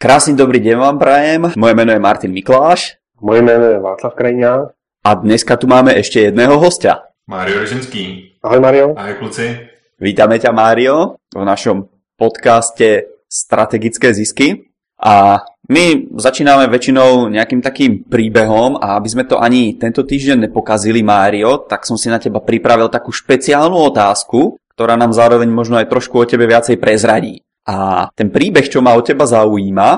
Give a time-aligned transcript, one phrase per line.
[0.00, 1.52] Krásny dobrý deň vám prajem.
[1.60, 2.96] Moje meno je Martin Mikláš.
[3.20, 4.72] Moje jméno je Václav Krajňák.
[5.04, 7.04] A dneska tu máme ešte jedného hostia.
[7.28, 8.32] Mário Roženský.
[8.40, 8.96] Ahoj Mario.
[8.96, 9.60] Ahoj kluci.
[10.00, 14.72] Vítame ťa Mário v našom podcaste Strategické zisky.
[14.96, 21.04] A my začíname väčšinou nejakým takým príbehom a aby sme to ani tento týždeň nepokazili,
[21.04, 25.92] Mário, tak som si na teba pripravil takú špeciálnu otázku, ktorá nám zároveň možno aj
[25.92, 27.44] trošku o tebe viacej prezradí.
[27.70, 29.90] A ten príbeh, čo ma od teba zaujíma,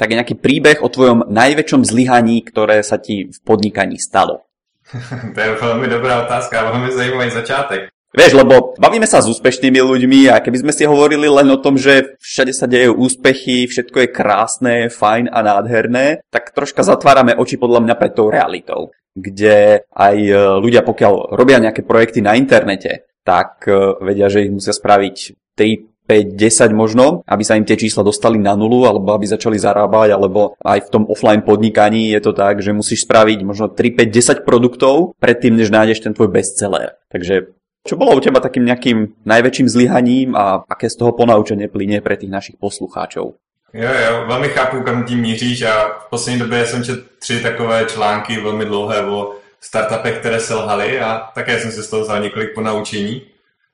[0.00, 4.48] tak je nejaký príbeh o tvojom najväčšom zlyhaní, ktoré sa ti v podnikaní stalo.
[5.34, 7.92] to je veľmi dobrá otázka, veľmi zajímavý začátek.
[8.08, 11.76] Vieš, lebo bavíme sa s úspešnými ľuďmi a keby sme si hovorili len o tom,
[11.76, 17.60] že všade sa dejú úspechy, všetko je krásne, fajn a nádherné, tak troška zatvárame oči
[17.60, 18.96] podľa mňa pred tou realitou.
[19.12, 24.56] Kde aj e, ľudia, pokiaľ robia nejaké projekty na internete, tak e, vedia, že ich
[24.56, 29.12] musia spraviť 3, 5, 10 možno, aby sa im tie čísla dostali na nulu, alebo
[29.12, 33.44] aby začali zarábať, alebo aj v tom offline podnikaní je to tak, že musíš spraviť
[33.44, 36.96] možno 3, 5, 10 produktov predtým, než nájdeš ten tvoj bestseller.
[37.12, 37.52] Takže
[37.84, 42.16] čo bolo u teba takým nejakým najväčším zlyhaním a aké z toho ponaučenie plyne pre
[42.16, 43.36] tých našich poslucháčov?
[43.72, 47.84] Jo, jo, velmi chápu, kam tím míříš a v poslední době jsem četl tři takové
[47.84, 52.54] články velmi dlouhé o startupech, které selhaly a také jsem si z toho vzal několik
[52.54, 53.22] ponaučení.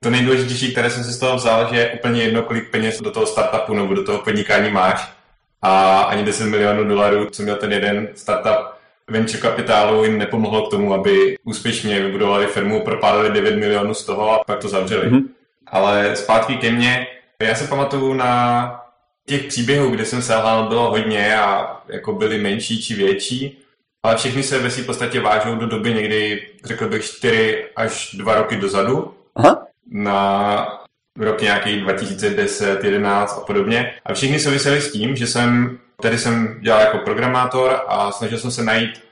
[0.05, 3.11] To nejdůležitější, které jsem si z toho vzal, že je úplně jedno, kolik peněz do
[3.11, 5.13] toho startupu nebo do toho podnikání máš.
[5.61, 8.67] A ani 10 milionů dolarů, co měl ten jeden startup
[9.07, 14.31] venture kapitálu, jim nepomohlo k tomu, aby úspěšně vybudovali firmu, propálili 9 milionů z toho
[14.31, 15.09] a pak to zavřeli.
[15.09, 15.23] Mm-hmm.
[15.67, 17.07] Ale zpátky ke mně,
[17.39, 18.81] já se pamatuju na
[19.27, 23.59] těch příběhů, kde jsem selhal, bylo hodně a jako byly menší či větší,
[24.03, 28.35] ale všechny se ve v podstatě vážou do doby někdy, řekl bych, 4 až 2
[28.35, 29.13] roky dozadu.
[29.35, 30.67] Aha na
[31.19, 33.93] rok nějaký 2010, 11 a podobně.
[34.05, 38.51] A všichni souviseli s tím, že jsem, tady jsem dělal jako programátor a snažil jsem
[38.51, 39.03] se najít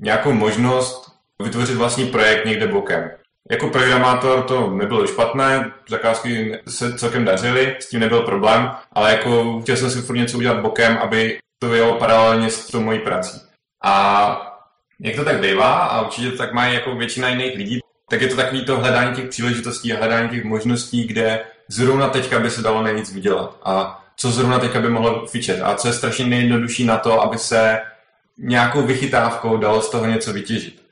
[0.00, 3.10] nějakou možnost vytvořit vlastní projekt někde bokem.
[3.50, 9.60] Jako programátor to nebylo špatné, zakázky se celkem dařily, s tím nebyl problém, ale jako
[9.60, 13.40] chtěl jsem si furt něco udělat bokem, aby to bylo paralelně s tou mojí prací.
[13.84, 14.56] A
[15.00, 17.80] jak to tak bývá, a určitě to tak mají jako většina jiných lidí,
[18.10, 22.38] tak je to takový to hledání těch příležitostí a hledání těch možností, kde zrovna teďka
[22.38, 25.94] by se dalo nejvíc vydělat a co zrovna teďka by mohlo fičet a co je
[25.94, 27.80] strašně nejjednodušší na to, aby se
[28.38, 30.82] nějakou vychytávkou dalo z toho něco vytěžit.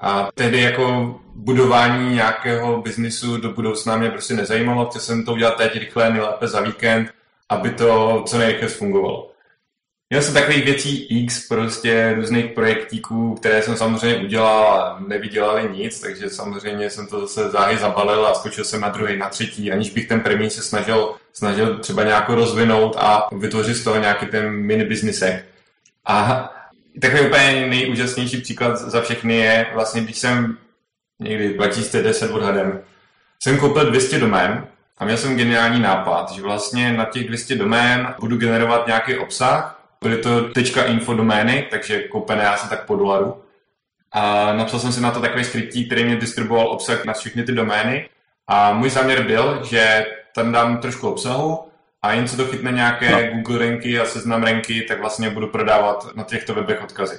[0.00, 5.56] A tehdy jako budování nějakého biznisu do budoucna mě prostě nezajímalo, chtěl jsem to udělat
[5.56, 7.10] teď rychle, nejlépe za víkend,
[7.48, 9.29] aby to co nejrychleji fungovalo.
[10.12, 16.00] Měl jsem takových věcí X, prostě různých projektíků, které jsem samozřejmě udělal a nevydělali nic,
[16.00, 19.90] takže samozřejmě jsem to zase záhy zabalil a skočil jsem na druhý, na třetí, aniž
[19.90, 24.50] bych ten první se snažil, snažil třeba nějak rozvinout a vytvořit z toho nějaký ten
[24.50, 25.44] mini biznisek.
[26.06, 26.48] A
[27.00, 30.58] takový úplně nejúžasnější příklad za všechny je vlastně, když jsem
[31.20, 32.80] někdy 2010 odhadem,
[33.42, 34.66] jsem koupil 200 domén
[34.98, 39.79] a měl jsem geniální nápad, že vlastně na těch 200 domén budu generovat nějaký obsah,
[40.04, 40.50] Byly to
[40.86, 43.42] .info domény, takže koupené já jsem tak po dolaru.
[44.12, 47.52] A napsal jsem si na to takový skrytí, který mě distribuoval obsah na všechny ty
[47.52, 48.08] domény.
[48.46, 51.70] A můj záměr byl, že tam dám trošku obsahu
[52.02, 53.34] a jen co to chytne nějaké no.
[53.34, 57.18] Google ranky a seznam ranky, tak vlastně budu prodávat na těchto webech odkazy.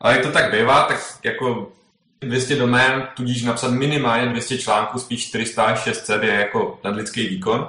[0.00, 1.72] Ale jak to tak bývá, tak jako
[2.20, 7.68] 200 domén, tudíž napsat minimálně 200 článků, spíš 400 až 600 je jako nadlidský výkon.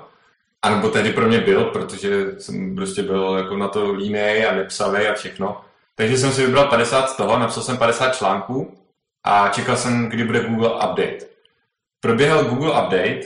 [0.61, 4.55] A nebo tehdy pro mě byl, protože jsem prostě byl jako na to línej a
[4.55, 5.61] nepsavý a všechno.
[5.95, 8.77] Takže jsem si vybral 50 z toho, napsal jsem 50 článků
[9.23, 11.19] a čekal jsem, kdy bude Google Update.
[11.99, 13.21] Proběhl Google Update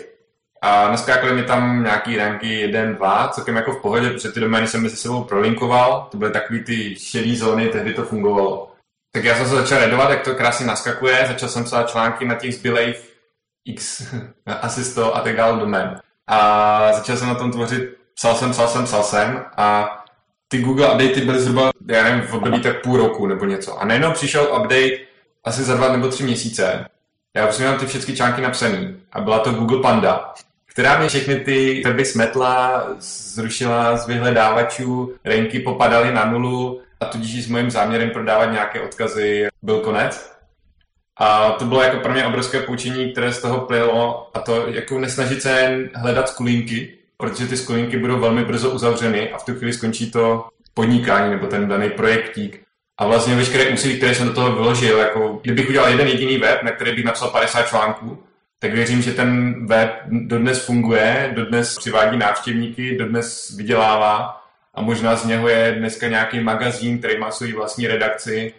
[0.61, 4.67] a naskákaly mi tam nějaký ranky 1, 2, celkem jako v pohodě, protože ty domény
[4.67, 8.71] jsem mezi sebou prolinkoval, to byly takový ty šedý zóny, tehdy to fungovalo.
[9.11, 12.35] Tak já jsem se začal redovat, jak to krásně naskakuje, začal jsem psát články na
[12.35, 13.13] těch zbylejch
[13.65, 14.03] x
[14.45, 18.67] asi 100 a tak dále domén a začal jsem na tom tvořit, psal jsem, psal
[18.67, 19.99] jsem, psal jsem a
[20.47, 23.79] ty Google updaty byly zhruba, já nevím, v období tak půl roku nebo něco.
[23.79, 24.97] A najednou přišel update
[25.43, 26.85] asi za dva nebo tři měsíce.
[27.35, 30.33] Já už jsem měl ty všechny články napsaný a byla to Google Panda,
[30.65, 37.45] která mě všechny ty weby smetla, zrušila z vyhledávačů, ranky popadaly na nulu a tudíž
[37.45, 40.32] s mojím záměrem prodávat nějaké odkazy byl konec.
[41.17, 44.99] A to bylo jako pro mě obrovské poučení, které z toho plylo a to jako
[44.99, 49.73] nesnažit se hledat skulinky, protože ty skulinky budou velmi brzo uzavřeny a v tu chvíli
[49.73, 52.63] skončí to podnikání nebo ten daný projektík.
[52.97, 56.63] A vlastně veškeré úsilí, které jsem do toho vyložil, jako kdybych udělal jeden jediný web,
[56.63, 58.23] na který bych napsal 50 článků,
[58.59, 64.41] tak věřím, že ten web dodnes funguje, dodnes přivádí návštěvníky, dodnes vydělává
[64.73, 68.53] a možná z něho je dneska nějaký magazín, který má svou vlastní redakci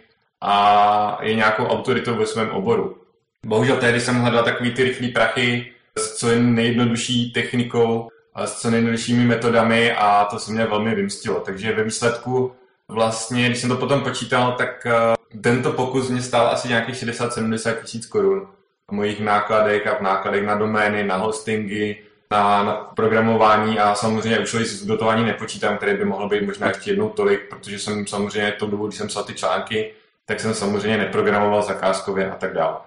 [0.47, 2.97] a je nějakou autoritou ve svém oboru.
[3.45, 8.69] Bohužel tehdy jsem hledal takový ty rychlý prachy s co nejjednodušší technikou, a s co
[8.69, 11.39] nejjednoduššími metodami a to se mě velmi vymstilo.
[11.39, 12.51] Takže ve výsledku
[12.87, 17.81] vlastně, když jsem to potom počítal, tak eh, tento pokus mě stál asi nějakých 60-70
[17.81, 18.47] tisíc korun
[18.89, 21.97] v mojich nákladech a v nákladech na domény, na hostingy,
[22.31, 26.91] na, na programování a samozřejmě už s dotování nepočítám, které by mohlo být možná ještě
[26.91, 29.93] jednou tolik, protože jsem samozřejmě tou dobu, když jsem psal ty články,
[30.25, 32.77] tak jsem samozřejmě neprogramoval zakázkově a tak dále.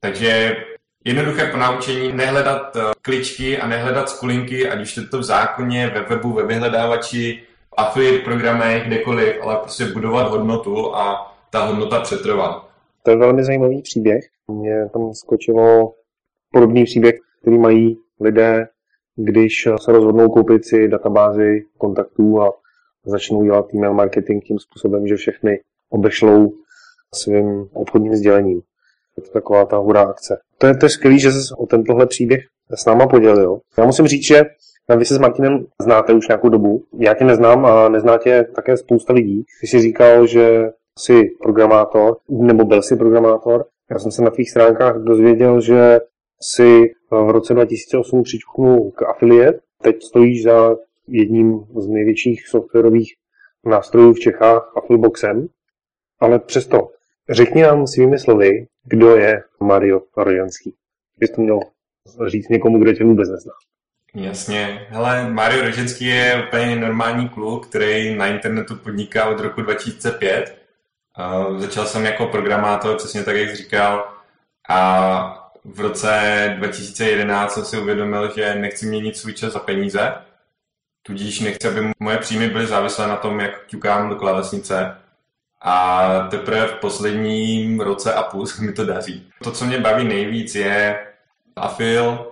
[0.00, 0.56] Takže
[1.04, 6.00] jednoduché ponaučení, nehledat eh, kličky a nehledat skulinky, ať už je to v zákoně, ve
[6.00, 7.42] webu, ve vyhledávači,
[7.76, 12.70] affiliate programech, kdekoliv, ale prostě budovat hodnotu a ta hodnota přetrvat.
[13.02, 14.24] To je velmi zajímavý příběh.
[14.48, 15.94] Mě tam skočilo
[16.52, 18.68] podobný příběh, který mají lidé,
[19.16, 22.52] když se rozhodnou koupit si databázi kontaktů a
[23.04, 26.52] začnou dělat email marketing tím způsobem, že všechny obešlou
[27.14, 28.60] svým obchodním sdělením.
[29.16, 30.38] Je to taková ta hurá akce.
[30.58, 32.40] To je, to je skvělý, že jsi o tentohle příběh
[32.74, 33.60] s náma podělil.
[33.78, 34.42] Já musím říct, že
[34.96, 36.84] vy se s Martinem znáte už nějakou dobu.
[36.98, 39.44] Já tě neznám a nezná tě také spousta lidí.
[39.60, 43.64] Ty jsi říkal, že jsi programátor, nebo byl jsi programátor.
[43.90, 46.00] Já jsem se na tvých stránkách dozvěděl, že
[46.42, 49.58] si v roce 2008 přičuknul k affiliate.
[49.82, 50.76] Teď stojíš za
[51.08, 53.14] jedním z největších softwarových
[53.66, 55.48] nástrojů v Čechách, Affilboxem.
[56.20, 56.90] Ale přesto,
[57.28, 60.74] řekni nám svými slovy, kdo je Mario Rojanský.
[61.18, 61.60] Bys to měl
[62.26, 63.52] říct někomu, kdo tě vůbec nezná.
[64.14, 64.86] Jasně.
[64.88, 70.60] Hele, Mario Roženský je úplně normální kluk, který na internetu podniká od roku 2005.
[71.18, 74.14] Uh, začal jsem jako programátor, přesně tak, jak jsi říkal.
[74.68, 80.14] A v roce 2011 jsem si uvědomil, že nechci měnit svůj čas za peníze.
[81.02, 84.96] Tudíž nechci, aby moje příjmy byly závislé na tom, jak ťukám do klávesnice.
[85.60, 89.30] A teprve v posledním roce a půl se mi to daří.
[89.42, 91.06] To, co mě baví nejvíc, je
[91.56, 92.26] afil,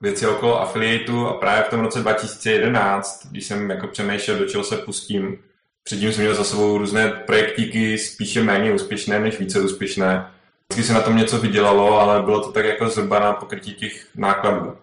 [0.00, 4.64] věci okolo affiliateu a právě v tom roce 2011, když jsem jako přemýšlel, do čeho
[4.64, 5.38] se pustím,
[5.82, 10.30] předtím jsem měl za sebou různé projektíky spíše méně úspěšné než více úspěšné.
[10.68, 14.06] Vždycky se na tom něco vydělalo, ale bylo to tak jako zhruba na pokrytí těch
[14.14, 14.76] nákladů.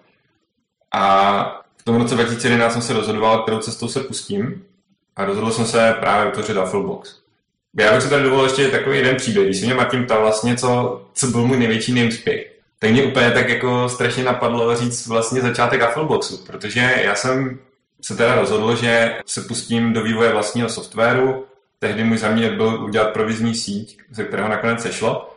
[0.91, 4.65] A v tom roce 2011 jsem se rozhodoval, kterou cestou se pustím
[5.15, 7.26] a rozhodl jsem se právě utvořit Afflebox.
[7.79, 9.45] Já bych se tady dovolil ještě takový jeden příběh.
[9.45, 13.31] Když se mě Martin ptal vlastně, co, co byl můj největší neúspěch, tak mě úplně
[13.31, 17.59] tak jako strašně napadlo říct vlastně začátek Affleboxu, protože já jsem
[18.01, 21.45] se teda rozhodl, že se pustím do vývoje vlastního softwaru.
[21.79, 25.33] Tehdy můj záměr byl udělat provizní síť, ze kterého nakonec sešlo.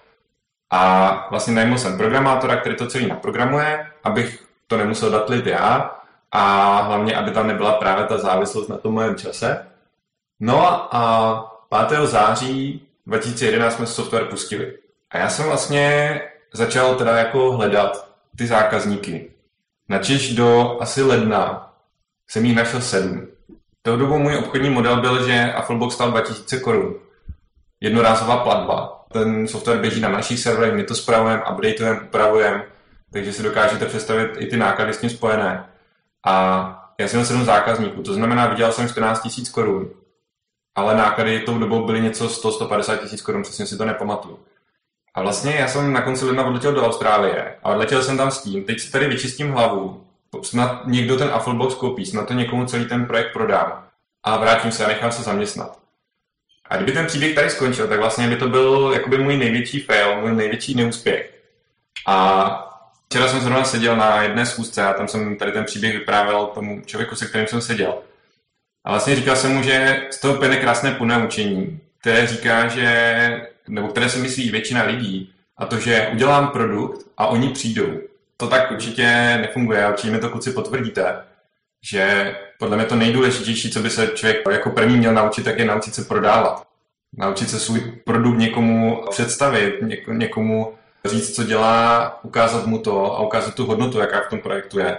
[0.71, 5.97] A vlastně najmul jsem programátora, který to celý naprogramuje, abych to nemusel datlit já
[6.33, 9.67] a hlavně, aby tam nebyla právě ta závislost na tom mojem čase.
[10.41, 11.50] No a
[11.89, 12.07] 5.
[12.07, 14.79] září 2011 jsme software pustili.
[15.11, 16.21] A já jsem vlastně
[16.53, 19.31] začal teda jako hledat ty zákazníky.
[19.89, 21.73] Načež do asi ledna
[22.29, 23.27] jsem jich našel sedm.
[23.83, 26.95] Tou dobou můj obchodní model byl, že Afflebox stál 2000 korun.
[27.81, 29.07] Jednorázová platba.
[29.13, 32.65] Ten software běží na našich serverech, my to spravujeme, updateujeme, upravujeme,
[33.13, 35.65] takže si dokážete představit i ty náklady s tím spojené.
[36.27, 39.91] A já jsem měl sedm zákazníků, to znamená, vydělal jsem 14 000 korun.
[40.75, 44.39] Ale náklady tou dobou byly něco 100-150 tisíc korun, přesně si to nepamatuju.
[45.15, 48.43] A vlastně já jsem na konci ledna odletěl do Austrálie a odletěl jsem tam s
[48.43, 50.07] tím, teď si tady vyčistím hlavu,
[50.43, 53.87] snad někdo ten Afflebox koupí, snad to někomu celý ten projekt prodám
[54.23, 55.79] a vrátím se a nechám se zaměstnat.
[56.71, 60.21] A kdyby ten příběh tady skončil, tak vlastně by to byl jakoby můj největší fail,
[60.21, 61.35] můj největší neúspěch.
[62.07, 62.71] A
[63.07, 66.81] včera jsem zrovna seděl na jedné schůzce a tam jsem tady ten příběh vyprávěl tomu
[66.81, 68.03] člověku, se kterým jsem seděl.
[68.85, 73.89] A vlastně říkal jsem mu, že z toho úplně krásné ponaučení, které říká, že nebo
[73.89, 78.01] které si myslí většina lidí, a to, že udělám produkt a oni přijdou.
[78.37, 81.25] To tak určitě nefunguje a určitě mi to kluci potvrdíte,
[81.91, 85.65] že podle mě to nejdůležitější, co by se člověk jako první měl naučit, tak je
[85.65, 86.67] naučit se prodávat.
[87.17, 89.75] Naučit se svůj produkt někomu představit,
[90.09, 94.79] někomu říct, co dělá, ukázat mu to a ukázat tu hodnotu, jaká v tom projektu
[94.79, 94.99] je.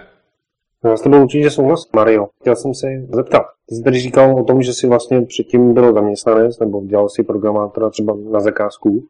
[0.85, 2.27] Já s tebou určitě souhlas, Mario.
[2.41, 3.43] Chtěl jsem se zeptat.
[3.69, 7.23] Ty jsi tady říkal o tom, že jsi vlastně předtím byl zaměstnanec nebo dělal si
[7.23, 9.03] programátora třeba na zakázku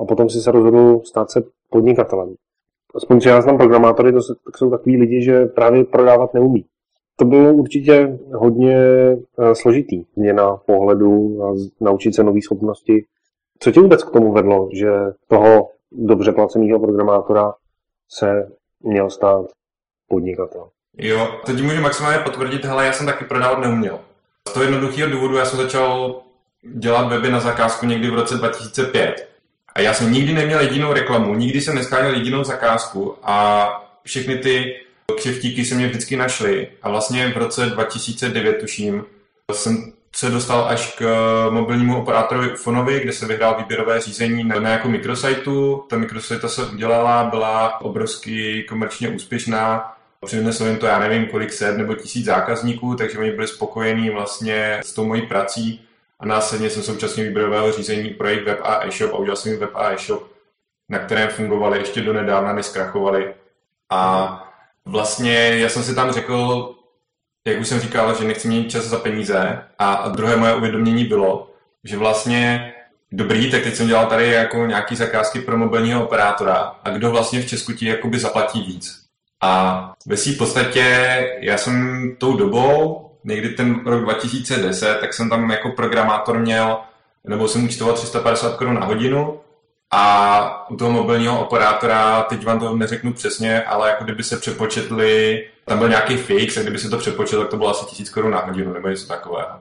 [0.00, 2.34] a potom si se rozhodl stát se podnikatelem.
[2.94, 4.20] Aspoň co já znám programátory, to
[4.56, 6.64] jsou takový lidi, že právě prodávat neumí.
[7.16, 13.04] To bylo určitě hodně eh, složitý, změna pohledu a naučit se nové schopnosti.
[13.58, 14.90] Co tě vůbec k tomu vedlo, že
[15.28, 17.54] toho dobře placeného programátora
[18.08, 18.48] se
[18.80, 19.46] měl stát
[20.08, 20.68] podnikatelem?
[20.98, 23.98] Jo, teď můžu maximálně potvrdit, hele, já jsem taky prodávat neuměl.
[24.48, 26.20] Z toho jednoduchého důvodu já jsem začal
[26.62, 29.28] dělat weby na zakázku někdy v roce 2005.
[29.74, 33.68] A já jsem nikdy neměl jedinou reklamu, nikdy jsem neskáněl jedinou zakázku a
[34.04, 34.80] všechny ty
[35.16, 36.68] křivtíky se mě vždycky našly.
[36.82, 39.04] A vlastně v roce 2009, tuším,
[39.52, 41.04] jsem se dostal až k
[41.50, 45.84] mobilnímu operátorovi Ufonovi, kde se vyhrál výběrové řízení na nějakou mikrosajtu.
[45.88, 49.95] Ta mikrosajta se udělala, byla obrovsky komerčně úspěšná.
[50.26, 54.80] Přineslo jim to, já nevím, kolik set nebo tisíc zákazníků, takže oni byli spokojení vlastně
[54.84, 55.82] s tou mojí prací.
[56.20, 59.60] A následně jsem současně výběrového řízení pro jejich web a e-shop a udělal jsem jim
[59.60, 60.32] web a e-shop,
[60.88, 63.34] na kterém fungovali ještě do nedávna, než zkrachovali.
[63.90, 64.52] A
[64.84, 66.74] vlastně já jsem si tam řekl,
[67.46, 71.50] jak už jsem říkal, že nechci mít čas za peníze a druhé moje uvědomění bylo,
[71.84, 72.72] že vlastně
[73.12, 77.42] dobrý, tak teď jsem dělal tady jako nějaký zakázky pro mobilního operátora a kdo vlastně
[77.42, 79.05] v Česku ti jakoby zaplatí víc.
[79.40, 80.84] A ve v podstatě
[81.40, 86.78] já jsem tou dobou, někdy ten rok 2010, tak jsem tam jako programátor měl,
[87.24, 89.40] nebo jsem účtoval 350 korun na hodinu
[89.90, 95.44] a u toho mobilního operátora, teď vám to neřeknu přesně, ale jako kdyby se přepočetli,
[95.64, 98.30] tam byl nějaký fix a kdyby se to přepočetlo, tak to bylo asi 1000 korun
[98.30, 99.60] na hodinu nebo něco takového.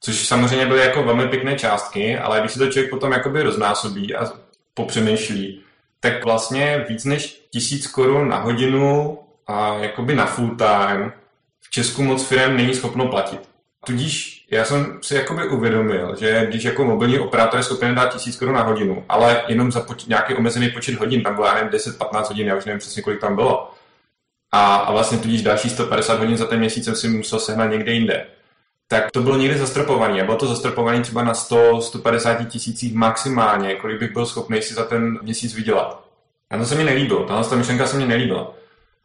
[0.00, 4.14] Což samozřejmě byly jako velmi pěkné částky, ale když se to člověk potom jakoby roznásobí
[4.14, 4.32] a
[4.74, 5.62] popřemýšlí,
[6.00, 11.12] tak vlastně víc než 1000 korun na hodinu a jakoby na full time
[11.60, 13.48] v Česku moc firm není schopno platit.
[13.86, 18.36] Tudíž já jsem si jakoby uvědomil, že když jako mobilní operátor je schopen dát 1000
[18.36, 21.70] korun na hodinu, ale jenom za poč- nějaký omezený počet hodin, tam bylo, já nevím,
[21.70, 23.70] 10-15 hodin, já už nevím přesně, kolik tam bylo.
[24.52, 27.92] A, a vlastně tudíž další 150 hodin za ten měsíc jsem si musel sehnat někde
[27.92, 28.26] jinde.
[28.88, 30.22] Tak to bylo někdy zastropované.
[30.22, 34.84] A bylo to zastropované třeba na 100-150 tisících maximálně, kolik bych byl schopný si za
[34.84, 36.04] ten měsíc vydělat.
[36.50, 38.54] A to se mi nelíbilo, tahle ta myšlenka se mi nelíbila.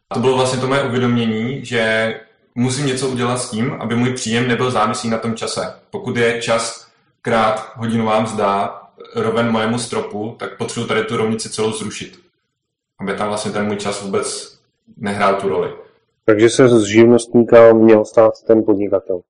[0.10, 2.14] A to bylo vlastně to moje uvědomění, že
[2.56, 5.74] musím něco udělat s tím, aby můj příjem nebyl závislý na tom čase.
[5.90, 6.88] Pokud je čas
[7.22, 8.82] krát hodinová mzda
[9.16, 12.20] roven mojemu stropu, tak potřebuji tady tu rovnici celou zrušit.
[13.00, 14.58] Aby tam vlastně ten můj čas vůbec
[14.98, 15.74] nehrál tu roli.
[16.26, 19.22] Takže se z živnostníka měl stát ten podnikatel.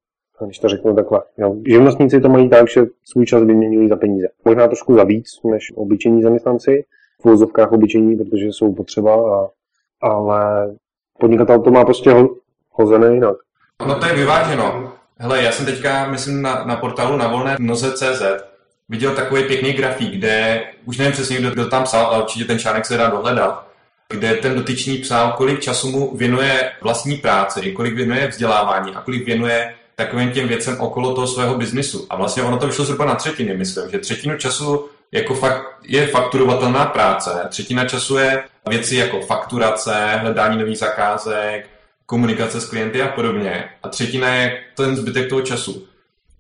[0.46, 1.22] Když to řeknu takhle.
[1.38, 4.28] Jo, živnostníci to mají tak, že svůj čas vyměňují za peníze.
[4.46, 6.86] Možná trošku za víc než obyčejní zaměstnanci,
[7.22, 9.48] v úzovkách obyčejní, protože jsou potřeba, a,
[10.02, 10.72] ale
[11.20, 12.16] podnikatel to má prostě
[12.72, 13.36] hozené jinak.
[13.88, 14.94] No to je vyváženo.
[15.18, 18.24] Hele, já jsem teďka, myslím, na, na portálu na volné noze.cz
[18.90, 22.60] viděl takový pěkný grafík, kde, už nevím přesně, kdo, kdo tam psal, ale určitě ten
[22.60, 23.68] článek se dá dohledat,
[24.10, 29.26] kde ten dotyčný psal, kolik času mu věnuje vlastní práci, kolik věnuje vzdělávání a kolik
[29.26, 29.74] věnuje
[30.06, 32.08] takovým těm věcem okolo toho svého biznisu.
[32.10, 36.08] A vlastně ono to vyšlo zhruba na třetiny, myslím, že třetinu času jako fakt, je
[36.08, 41.70] fakturovatelná práce, třetina času je věci jako fakturace, hledání nových zakázek,
[42.06, 43.70] komunikace s klienty a podobně.
[43.84, 45.88] A třetina je ten zbytek toho času.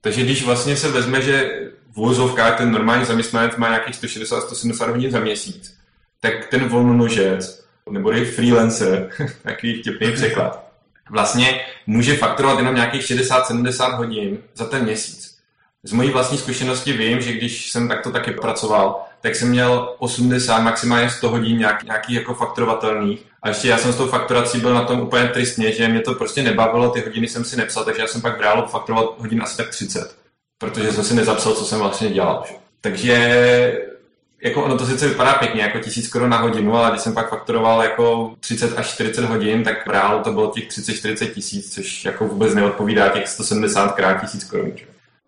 [0.01, 1.50] Takže když vlastně se vezme, že
[1.91, 5.77] v vozovkách ten normální zaměstnanec má nějakých 160-170 hodin za měsíc,
[6.20, 9.10] tak ten volnonožec, nebo je freelancer,
[9.44, 10.71] takový vtipný překlad,
[11.12, 15.38] vlastně může fakturovat jenom nějakých 60-70 hodin za ten měsíc.
[15.84, 20.60] Z mojí vlastní zkušenosti vím, že když jsem takto taky pracoval, tak jsem měl 80,
[20.60, 23.25] maximálně 100 hodin nějak, nějakých jako fakturovatelných.
[23.44, 26.13] A ještě já jsem s tou fakturací byl na tom úplně tristně, že mě to
[26.13, 29.41] prostě nebavilo, ty hodiny jsem si nepsal, takže já jsem pak v reálu fakturovat hodin
[29.41, 30.15] asi tak 30.
[30.58, 32.44] Protože jsem si nezapsal, co jsem vlastně dělal.
[32.82, 33.91] Takže
[34.44, 37.30] jako ono to sice vypadá pěkně, jako tisíc korun na hodinu, ale když jsem pak
[37.30, 42.06] fakturoval jako 30 až 40 hodin, tak v reálu to bylo těch 30-40 tisíc, což
[42.06, 44.72] jako vůbec neodpovídá těch 170 krát tisíc korun.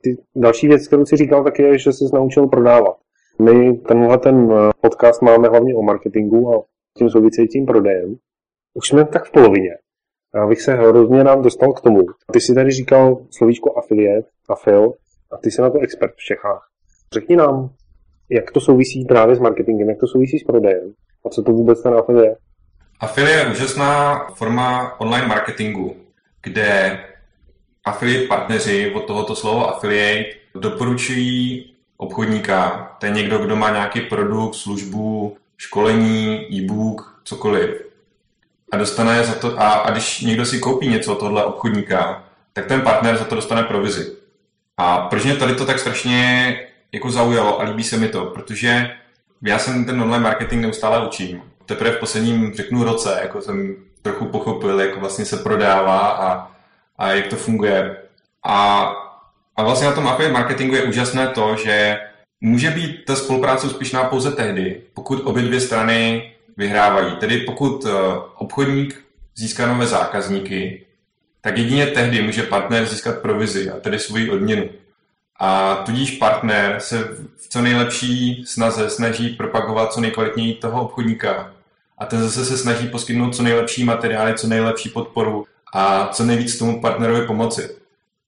[0.02, 2.98] Ty další věc, kterou si říkal, tak je, že jsi naučil prodávat.
[3.42, 6.64] My tenhle ten eh, podcast máme hlavně o marketingu a
[6.98, 8.16] tím souvisejícím prodejem.
[8.74, 9.78] Už jsme tak v polovině.
[10.36, 12.00] Já bych se hrozně nám dostal k tomu.
[12.34, 14.94] Ty si tady říkal slovíčko affiliate, afil,
[15.32, 16.68] a ty jsi na to expert v Čechách.
[17.14, 17.70] Řekni nám,
[18.34, 20.94] jak to souvisí právě s marketingem, jak to souvisí s prodejem
[21.26, 22.36] a co to vůbec ten afil je?
[23.00, 25.96] Afil je úžasná forma online marketingu,
[26.44, 27.00] kde
[27.86, 34.56] affiliate partneři od tohoto slova affiliate doporučují obchodníka, to je někdo, kdo má nějaký produkt,
[34.56, 37.82] službu, školení, e-book, cokoliv.
[38.72, 42.24] A dostane za to, a, a když někdo si koupí něco od tohle obchodníka,
[42.54, 44.12] tak ten partner za to dostane provizi.
[44.78, 46.60] A proč mě tady to tak strašně
[46.94, 48.92] jako zaujalo a líbí se mi to, protože
[49.42, 51.42] já jsem ten online marketing neustále učím.
[51.66, 56.52] Teprve v posledním, řeknu, roce, jako jsem trochu pochopil, jak vlastně se prodává a,
[56.98, 57.98] a jak to funguje.
[58.44, 58.86] A
[59.56, 61.98] a vlastně na tom affiliate marketingu je úžasné to, že
[62.42, 67.16] může být ta spolupráce úspěšná pouze tehdy, pokud obě dvě strany vyhrávají.
[67.16, 67.90] Tedy pokud eh,
[68.36, 69.04] obchodník
[69.36, 70.86] získá nové zákazníky
[71.42, 74.70] tak jedině tehdy může partner získat provizi, a tedy svoji odměnu.
[75.40, 76.98] A tudíž partner se
[77.38, 81.54] v co nejlepší snaze snaží propagovat co nejkvalitněji toho obchodníka.
[81.98, 86.58] A ten zase se snaží poskytnout co nejlepší materiály, co nejlepší podporu a co nejvíc
[86.58, 87.70] tomu partnerovi pomoci.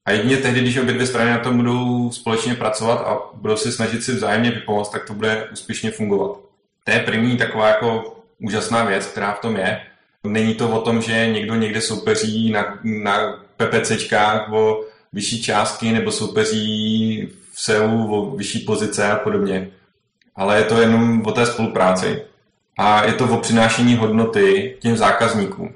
[0.04, 3.72] A jedině tehdy, když obě dvě strany na tom budou společně pracovat a budou se
[3.72, 6.38] snažit si vzájemně vypomoct, tak to bude úspěšně fungovat.
[6.84, 9.80] To je první taková jako úžasná věc, která v tom je.
[10.24, 14.84] Není to o tom, že někdo někde soupeří na, na PPCčkách o
[15.16, 19.68] vyšší částky nebo soupeří v SEO o vyšší pozice a podobně.
[20.36, 22.22] Ale je to jenom o té spolupráci.
[22.78, 25.72] A je to o přinášení hodnoty těm zákazníkům.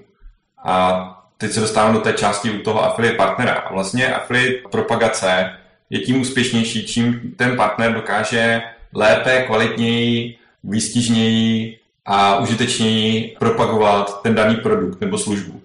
[0.65, 1.05] A
[1.39, 3.69] teď se dostávám do té části u toho affiliate partnera.
[3.71, 5.51] Vlastně affiliate propagace
[5.91, 8.63] je tím úspěšnější, čím ten partner dokáže
[8.95, 15.61] lépe, kvalitněji, výstižněji a užitečněji propagovat ten daný produkt nebo službu.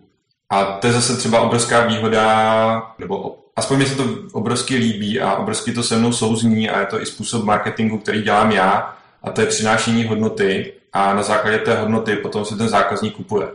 [0.50, 5.35] A to je zase třeba obrovská výhoda, nebo aspoň mi se to obrovsky líbí a
[5.35, 9.31] obrovsky to se mnou souzní a je to i způsob marketingu, který dělám já a
[9.31, 13.47] to je přinášení hodnoty a na základě té hodnoty potom se ten zákazník kupuje.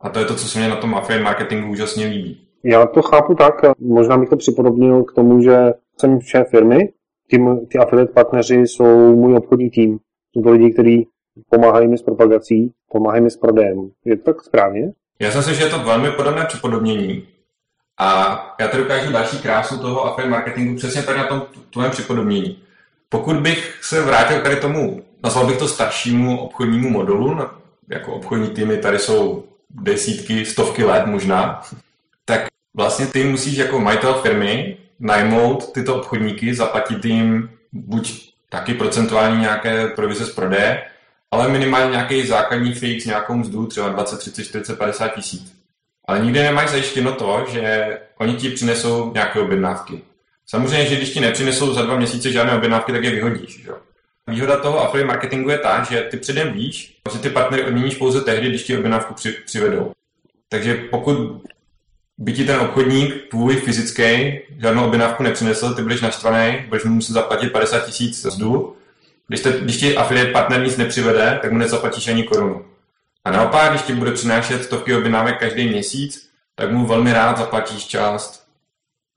[0.00, 2.40] A to je to, co se mě na tom affiliate marketingu úžasně líbí.
[2.64, 6.92] Já to chápu tak, možná bych to připodobnil k tomu, že jsem šéf firmy,
[7.30, 9.98] tím, ty affiliate partneři jsou můj obchodní tým.
[10.32, 11.06] Jsou to lidi, kteří
[11.50, 13.90] pomáhají mi s propagací, pomáhají mi s prodejem.
[14.04, 14.92] Je to tak správně?
[15.20, 17.22] Já si myslím, že je to velmi podobné připodobnění.
[17.98, 22.58] A já tady ukážu další krásu toho affiliate marketingu přesně tady na tom tvém připodobnění.
[23.08, 27.38] Pokud bych se vrátil tady tomu, nazval bych to staršímu obchodnímu modelu,
[27.88, 31.62] jako obchodní týmy tady jsou desítky, stovky let možná,
[32.24, 39.40] tak vlastně ty musíš jako majitel firmy najmout tyto obchodníky, zaplatit jim buď taky procentuální
[39.40, 40.82] nějaké provize z prodeje,
[41.30, 45.56] ale minimálně nějaký základní fix, nějakou mzdu, třeba 20, 30, 40, 50 tisíc.
[46.06, 50.02] Ale nikdy nemáš zajištěno to, že oni ti přinesou nějaké objednávky.
[50.46, 53.62] Samozřejmě, že když ti nepřinesou za dva měsíce žádné objednávky, tak je vyhodíš.
[53.62, 53.70] Že?
[54.26, 58.20] Výhoda toho affiliate marketingu je ta, že ty předem víš, že ty partnery odměníš pouze
[58.20, 59.92] tehdy, když ti objednávku při, přivedou.
[60.48, 61.42] Takže pokud
[62.18, 67.12] by ti ten obchodník, tvůj fyzický, žádnou objednávku nepřinesl, ty budeš naštvaný, budeš mu muset
[67.12, 68.76] zaplatit 50 tisíc zdu.
[69.28, 72.64] Když, te, když ti affiliate partner nic nepřivede, tak mu nezaplatíš ani korunu.
[73.26, 77.86] A naopak, když ti bude přinášet stovky objednávek každý měsíc, tak mu velmi rád zaplatíš
[77.86, 78.46] část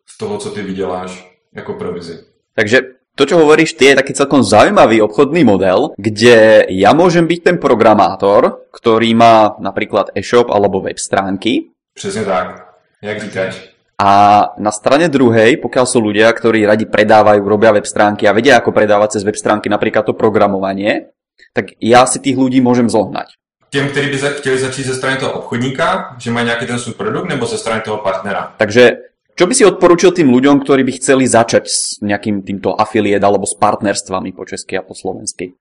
[0.06, 2.20] z toho, co ty vyděláš jako provizi.
[2.56, 2.82] Takže
[3.16, 7.58] to, čo hovoríš ty, je taký celkom zaujímavý obchodný model, kde ja môžem byť ten
[7.62, 11.70] programátor, ktorý má napríklad e-shop alebo web stránky.
[11.94, 12.66] Přesně tak,
[13.02, 13.70] jak říkáš.
[14.02, 14.12] A
[14.58, 18.74] na strane druhej, pokiaľ sú ľudia, ktorí radi predávajú, robia web stránky a vedia, ako
[18.74, 21.14] predávať cez web stránky napríklad to programovanie,
[21.54, 23.39] tak ja si tých ľudí môžem zohnať.
[23.70, 27.30] Těm, kteří by chtěli začít ze strany toho obchodníka, že mají nějaký ten svůj produkt,
[27.30, 28.54] nebo ze strany toho partnera?
[28.58, 28.98] Takže
[29.40, 33.48] čo by si odporučil tým ľuďom, ktorí by chceli začať s nejakým týmto afiliét alebo
[33.48, 35.56] s partnerstvami po česky a po slovensky?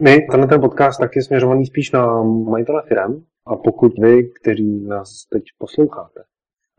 [0.00, 4.86] My, tenhle ten podcast tak je směřovaný spíš na majitele firm a pokud vy, kteří
[4.88, 6.20] nás teď posloucháte,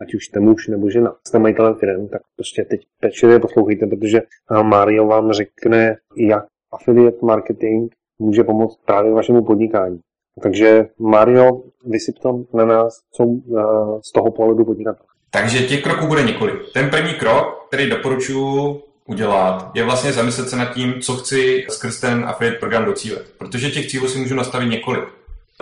[0.01, 4.21] ať už jste muž nebo žena, jste majitelem firm, tak prostě teď pečlivě poslouchejte, protože
[4.63, 9.99] Mario vám řekne, jak affiliate marketing může pomoct právě vašemu podnikání.
[10.41, 15.07] Takže Mario, vysyp to na nás, co uh, z toho pohledu podnikatele.
[15.31, 16.55] Takže těch kroků bude několik.
[16.73, 21.99] Ten první krok, který doporučuji udělat, je vlastně zamyslet se nad tím, co chci skrz
[21.99, 23.33] ten affiliate program docílit.
[23.37, 25.03] Protože těch cílů si můžu nastavit několik.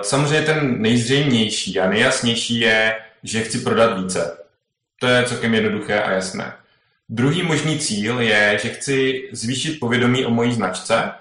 [0.02, 4.38] Samozřejmě ten nejzřejmější a nejjasnější je, že chci prodat více.
[5.00, 6.54] To je celkem jednoduché a jasné.
[7.10, 11.12] Druhý možný cíl je, že chci zvýšit povědomí o mojí značce,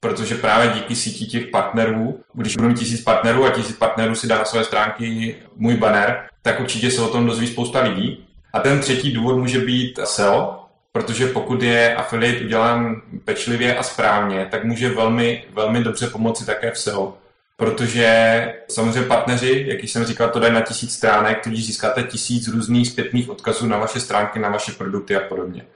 [0.00, 4.26] protože právě díky sítí těch partnerů, když budu mít tisíc partnerů a tisíc partnerů si
[4.26, 8.26] dá na své stránky můj banner, tak určitě se o tom dozví spousta lidí.
[8.52, 10.60] A ten třetí důvod může být SEO,
[10.92, 16.70] protože pokud je affiliate udělán pečlivě a správně, tak může velmi, velmi dobře pomoci také
[16.70, 17.18] v SEO.
[17.56, 22.88] Protože samozřejmě partneři, jak jsem říkal, to dají na tisíc stránek, když získáte tisíc různých
[22.88, 25.66] zpětných odkazů na vaše stránky, na vaše produkty a podobně.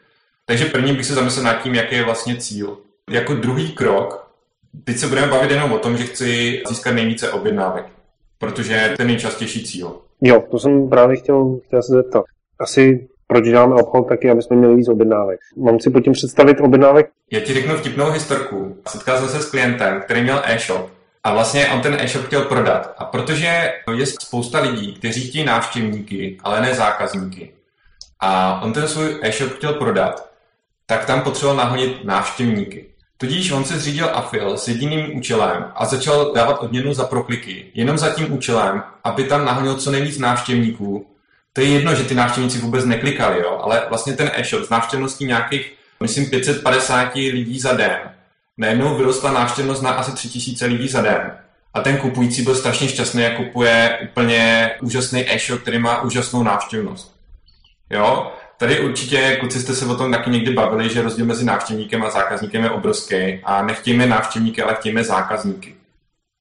[0.47, 2.79] Takže první bych se zamyslel nad tím, jaký je vlastně cíl.
[3.11, 4.31] Jako druhý krok,
[4.85, 7.87] teď se budeme bavit jenom o tom, že chci získat nejvíce objednávek,
[8.39, 9.97] protože je ten nejčastější cíl.
[10.21, 12.25] Jo, to jsem právě chtěl, chtěl se zeptat.
[12.61, 15.41] Asi proč děláme obchod taky, aby jsme měli víc objednávek.
[15.57, 17.11] Mám si pod tím představit objednávek?
[17.33, 18.77] Já ti řeknu vtipnou historku.
[18.89, 20.91] Setkal jsem se s klientem, který měl e-shop
[21.25, 22.95] a vlastně on ten e-shop chtěl prodat.
[22.99, 27.53] A protože je spousta lidí, kteří chtějí návštěvníky, ale ne zákazníky.
[28.21, 30.31] A on ten svůj e-shop chtěl prodat,
[30.87, 32.87] tak tam potřeboval nahonit návštěvníky.
[33.21, 37.67] Tudíž on se zřídil afil s jediným účelem a začal dávat odměnu za prokliky.
[37.75, 41.07] Jenom za tím účelem, aby tam nahonil co nejvíc návštěvníků,
[41.53, 45.25] to je jedno, že ty návštěvníci vůbec neklikali, jo, ale vlastně ten e-shop s návštěvností
[45.25, 47.99] nějakých, myslím, 550 lidí za den,
[48.59, 51.33] najednou vyrostla návštěvnost na asi 3000 lidí za den.
[51.75, 57.17] A ten kupující byl strašně šťastný a kupuje úplně úžasný e-shop, který má úžasnou návštěvnost.
[57.91, 58.33] Jo?
[58.61, 62.11] Tady určitě, kluci jste se o tom taky někdy bavili, že rozdíl mezi návštěvníkem a
[62.11, 65.75] zákazníkem je obrovský a nechtějme návštěvníky, ale chtějme zákazníky.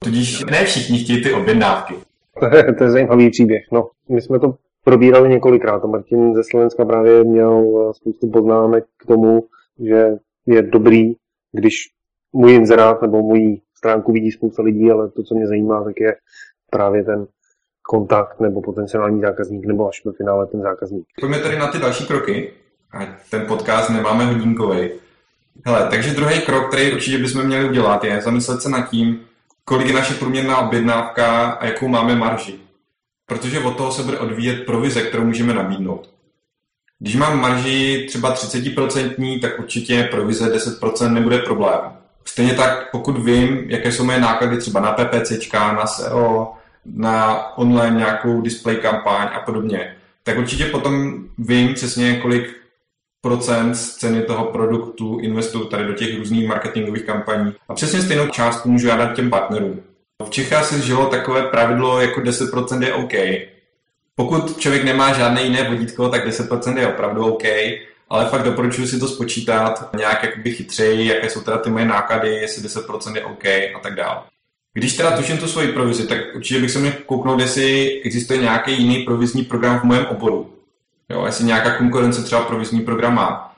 [0.03, 1.93] Tudíž ne všichni chtějí ty objednávky.
[2.39, 3.63] To je, to je zajímavý příběh.
[3.71, 5.83] No, my jsme to probírali několikrát.
[5.83, 9.43] A Martin ze Slovenska právě měl eh, spoustu poznámek k tomu,
[9.79, 10.07] že
[10.45, 11.13] je dobrý,
[11.51, 11.75] když
[12.33, 16.15] můj inzerát nebo můj stránku vidí spousta lidí, ale to, co mě zajímá, tak je
[16.69, 17.27] právě ten
[17.89, 21.05] kontakt nebo potenciální zákazník, nebo až ve finále ten zákazník.
[21.19, 22.53] Pojďme tady na ty další kroky.
[22.93, 22.99] A
[23.29, 24.89] ten podcast nemáme hodinkový.
[25.65, 29.19] Hele, takže druhý krok, který určitě bychom měli udělat, je zamyslet se nad tím,
[29.65, 32.59] kolik je naše průměrná objednávka a jakou máme marži.
[33.25, 36.09] Protože od toho se bude odvíjet provize, kterou můžeme nabídnout.
[36.99, 41.79] Když mám marži třeba 30%, tak určitě provize 10% nebude problém.
[42.25, 47.97] Stejně tak, pokud vím, jaké jsou moje náklady třeba na PPCčka, na SEO, na online
[47.97, 52.59] nějakou display kampaň a podobně, tak určitě potom vím přesně, kolik
[53.21, 57.53] procent z ceny toho produktu investuju tady do těch různých marketingových kampaní.
[57.69, 59.81] A přesně stejnou částku můžu dát těm partnerům.
[60.25, 63.13] V Čechách se žilo takové pravidlo, jako 10% je OK.
[64.15, 67.43] Pokud člověk nemá žádné jiné vodítko, tak 10% je opravdu OK,
[68.09, 72.29] ale fakt doporučuji si to spočítat nějak jakoby chytřeji, jaké jsou teda ty moje náklady,
[72.29, 74.21] jestli 10% je OK a tak dále.
[74.73, 78.81] Když teda tuším tu svoji provizi, tak určitě bych se měl kouknout, jestli existuje nějaký
[78.81, 80.53] jiný provizní program v mém oboru.
[81.09, 83.55] Jo, jestli nějaká konkurence třeba provizní program má.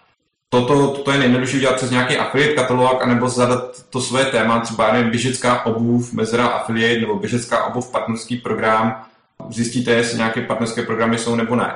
[0.49, 4.93] Toto, toto je nejjednodušší udělat přes nějaký affiliate katalog, anebo zadat to své téma, třeba
[4.93, 9.05] nevím, běžecká obuv, mezera affiliate, nebo běžecká obuv partnerský program.
[9.49, 11.75] Zjistíte, jestli nějaké partnerské programy jsou nebo ne.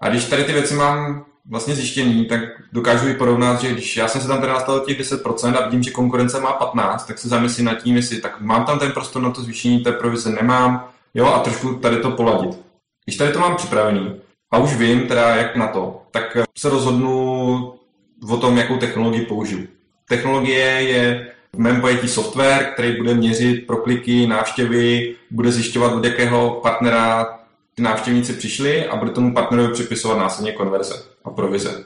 [0.00, 2.40] A když tady ty věci mám vlastně zjištěný, tak
[2.72, 5.82] dokážu i porovnat, že když já jsem se tam teda nastavil těch 10% a vidím,
[5.82, 9.22] že konkurence má 15, tak se zamyslím nad tím, jestli tak mám tam ten prostor
[9.22, 12.60] na to zvýšení té provize, nemám, jo, a trošku tady to poladit.
[13.04, 14.14] Když tady to mám připravený
[14.52, 17.74] a už vím teda, jak na to, tak se rozhodnu
[18.28, 19.66] o tom, jakou technologii použiju.
[20.08, 26.60] Technologie je v mém pojetí software, který bude měřit prokliky, návštěvy, bude zjišťovat, od jakého
[26.62, 27.39] partnera
[27.74, 31.84] ty návštěvníci přišli a bude tomu partnerovi připisovat následně konverze a provize.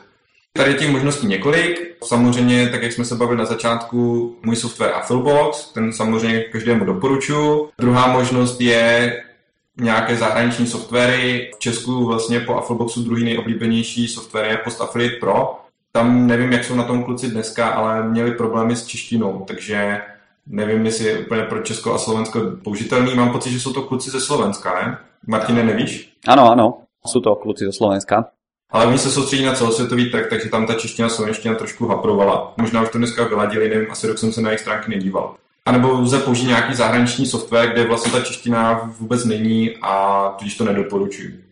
[0.52, 1.96] Tady těch možností několik.
[2.04, 7.68] Samozřejmě, tak jak jsme se bavili na začátku, můj software Affilbox, ten samozřejmě každému doporučuji.
[7.78, 9.22] Druhá možnost je
[9.76, 11.50] nějaké zahraniční softwary.
[11.56, 15.58] V Česku vlastně po Affilboxu druhý nejoblíbenější software je Post Affiliate Pro.
[15.92, 20.00] Tam nevím, jak jsou na tom kluci dneska, ale měli problémy s češtinou, takže
[20.46, 23.14] nevím, jestli je úplně pro Česko a Slovensko použitelný.
[23.14, 24.98] Mám pocit, že jsou to kluci ze Slovenska, ne?
[25.26, 26.12] Martine, nevíš?
[26.28, 28.26] Ano, ano, jsou to kluci ze Slovenska.
[28.70, 32.54] Ale oni se soustředí na celosvětový trh, takže tam ta čeština a slovenština trošku haprovala.
[32.56, 35.34] Možná už to dneska vyladili, nevím, asi rok jsem se na jejich stránky nedíval.
[35.66, 40.56] A nebo lze použít nějaký zahraniční software, kde vlastně ta čeština vůbec není a tudíž
[40.56, 41.44] to nedoporučuji.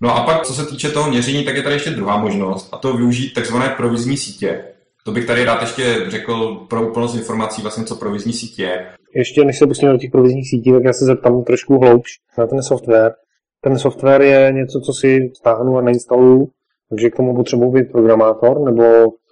[0.00, 2.76] No a pak, co se týče toho měření, tak je tady ještě druhá možnost, a
[2.76, 4.64] to využít takzvané provizní sítě.
[5.06, 8.86] To bych tady rád ještě řekl pro úplnost informací, vlastně co provizní sítě je.
[9.14, 12.46] Ještě než se pustíme do těch provizních sítí, tak já se zeptám trošku hloubš na
[12.46, 13.14] ten software.
[13.60, 16.48] Ten software je něco, co si stáhnu a nainstaluju,
[16.90, 18.84] takže k tomu potřebuji být programátor, nebo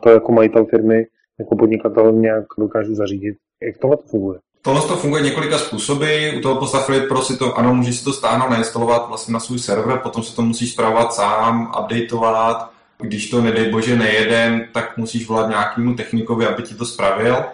[0.03, 1.05] to jako majitel firmy,
[1.39, 3.35] jako podnikatel nějak dokážu zařídit.
[3.63, 4.39] Jak tohle to funguje?
[4.63, 6.31] Tohle to funguje několika způsoby.
[6.39, 9.41] U toho Post Affiliate Pro si to, ano, můžeš si to stáhnout, nainstalovat vlastně na
[9.41, 12.74] svůj server, potom si to musíš zpravovat sám, updateovat.
[12.99, 17.45] Když to, nedej bože, nejede, tak musíš volat nějakému technikovi, aby ti to spravil.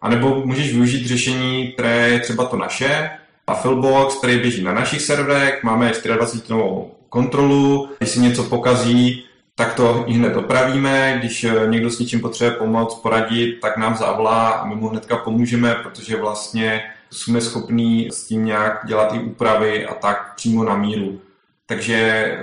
[0.00, 3.10] A nebo můžeš využít řešení, které je třeba to naše,
[3.48, 9.24] Affilbox, který běží na našich serverech, máme 24 novou kontrolu, když si něco pokazí,
[9.54, 11.16] tak to i hned opravíme.
[11.18, 15.16] Když eh, někdo s něčím potřebuje pomoct, poradit, tak nám zavolá a my mu hnedka
[15.16, 20.76] pomůžeme, protože vlastně jsme schopní s tím nějak dělat i úpravy a tak přímo na
[20.76, 21.20] míru.
[21.66, 22.38] Takže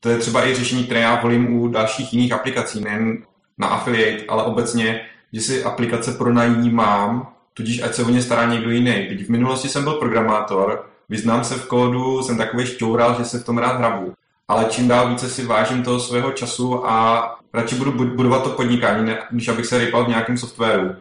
[0.00, 3.18] to je třeba i řešení, které já volím u dalších jiných aplikací, nejen
[3.58, 5.00] na affiliate, ale obecně,
[5.32, 9.06] že si aplikace pronajímám, tudíž ať se o ně stará někdo jiný.
[9.10, 13.38] Když v minulosti jsem byl programátor, vyznám se v kódu, jsem takový šťoural, že se
[13.38, 14.14] v tom rád hrabu
[14.50, 19.06] ale čím dál více si vážím toho svého času a radši budu budovat to podnikání,
[19.06, 20.94] ne, než abych se rypal v nějakém softwaru.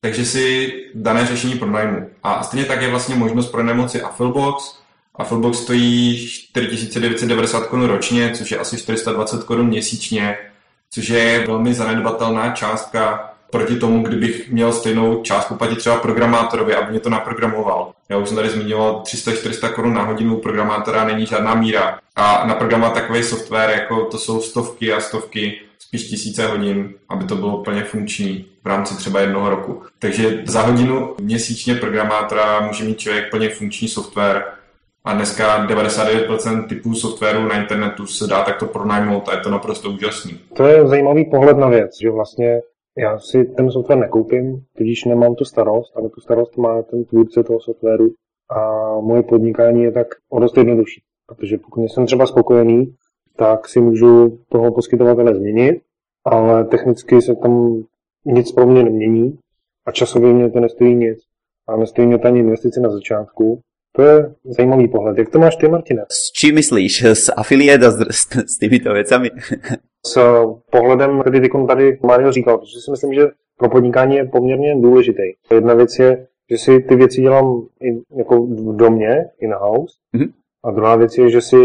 [0.00, 2.10] Takže si dané řešení pronajmu.
[2.22, 4.02] A stejně tak je vlastně možnost pronajmout si
[5.14, 5.58] Affilbox.
[5.58, 10.38] Affilbox stojí 4990 korun ročně, což je asi 420 korun měsíčně,
[10.90, 16.90] což je velmi zanedbatelná částka proti tomu, kdybych měl stejnou částku platit třeba programátorovi, aby
[16.90, 17.92] mě to naprogramoval.
[18.08, 21.98] Já už jsem tady zmiňoval 300-400 korun na hodinu programátora není žádná míra.
[22.16, 27.36] A naprogramovat takový software, jako to jsou stovky a stovky, spíš tisíce hodin, aby to
[27.36, 29.82] bylo plně funkční v rámci třeba jednoho roku.
[29.98, 34.44] Takže za hodinu měsíčně programátora může mít člověk plně funkční software,
[35.04, 39.90] a dneska 99% typů softwaru na internetu se dá takto pronajmout a je to naprosto
[39.90, 40.38] úžasný.
[40.56, 42.60] To je zajímavý pohled na věc, že vlastně
[42.98, 47.42] já si ten software nekoupím, tudíž nemám tu starost, ale tu starost má ten tvůrce
[47.44, 48.10] toho softwaru
[48.50, 51.02] a moje podnikání je tak o dost jednodušší.
[51.26, 52.94] Protože pokud jsem třeba spokojený,
[53.36, 55.82] tak si můžu toho poskytovatele změnit,
[56.24, 57.82] ale technicky se tam
[58.24, 59.38] nic pro mě nemění
[59.86, 61.18] a časově mě to nestojí nic.
[61.68, 63.60] A nestojí mě to ani investice na začátku,
[63.96, 65.18] to je zajímavý pohled.
[65.18, 66.04] Jak to máš ty, Martine?
[66.08, 67.04] S čím myslíš?
[67.04, 69.30] S afiliét a s, s, s týmito věcami?
[70.06, 70.20] s
[70.70, 73.22] pohledem, který teď tady Mario říkal, protože si myslím, že
[73.56, 75.22] pro podnikání je poměrně důležitý.
[75.54, 80.32] Jedna věc je, že si ty věci dělám i, jako v domě, in-house, mm-hmm.
[80.64, 81.56] a druhá věc je, že si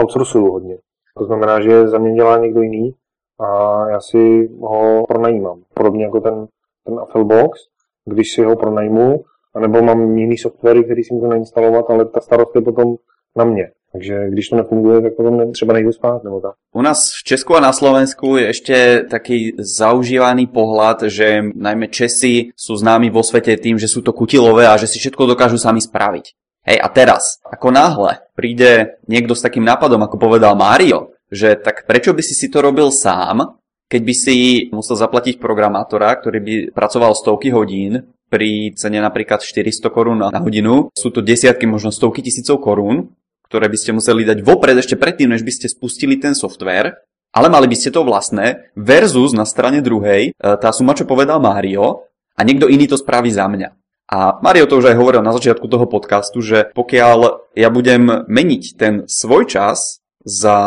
[0.00, 0.78] outsourcuju hodně.
[1.18, 2.94] To znamená, že za mě dělá někdo jiný
[3.40, 5.62] a já si ho pronajímám.
[5.74, 6.46] Podobně jako ten,
[6.84, 7.60] ten Affilbox,
[8.04, 9.24] když si ho pronajmu,
[9.54, 12.96] anebo mám jiný softwary, který si můžu nainstalovat, ale ta starost je potom
[13.36, 13.70] na mě.
[13.92, 16.52] Takže když to nefunguje, tak potom třeba nejdu spát nebo tak.
[16.74, 22.50] U nás v Česku a na Slovensku je ešte taký zaužívaný pohľad, že najmä Česi
[22.58, 25.78] sú známi vo svete tým, že sú to kutilové a že si všetko dokážu sami
[25.78, 26.26] spraviť.
[26.66, 31.86] Hej, a teraz, ako náhle príde niekto s takým nápadom, ako povedal Mário, že tak
[31.86, 34.36] prečo by si si to robil sám, keď by si
[34.74, 40.90] musel zaplatiť programátora, ktorý by pracoval stovky hodín pri cene napríklad 400 korún na hodinu,
[40.90, 43.14] sú to desiatky, možno stovky tisícov korún,
[43.46, 47.46] ktoré by ste museli dať vopred ešte predtým, než by ste spustili ten software, ale
[47.46, 52.10] mali by ste to vlastné, versus na strane druhej, e, tá suma, čo povedal Mario,
[52.34, 53.70] a niekto iný to spraví za mňa.
[54.10, 57.18] A Mario to už aj hovoril na začiatku toho podcastu, že pokiaľ
[57.54, 60.58] ja budem meniť ten svoj čas za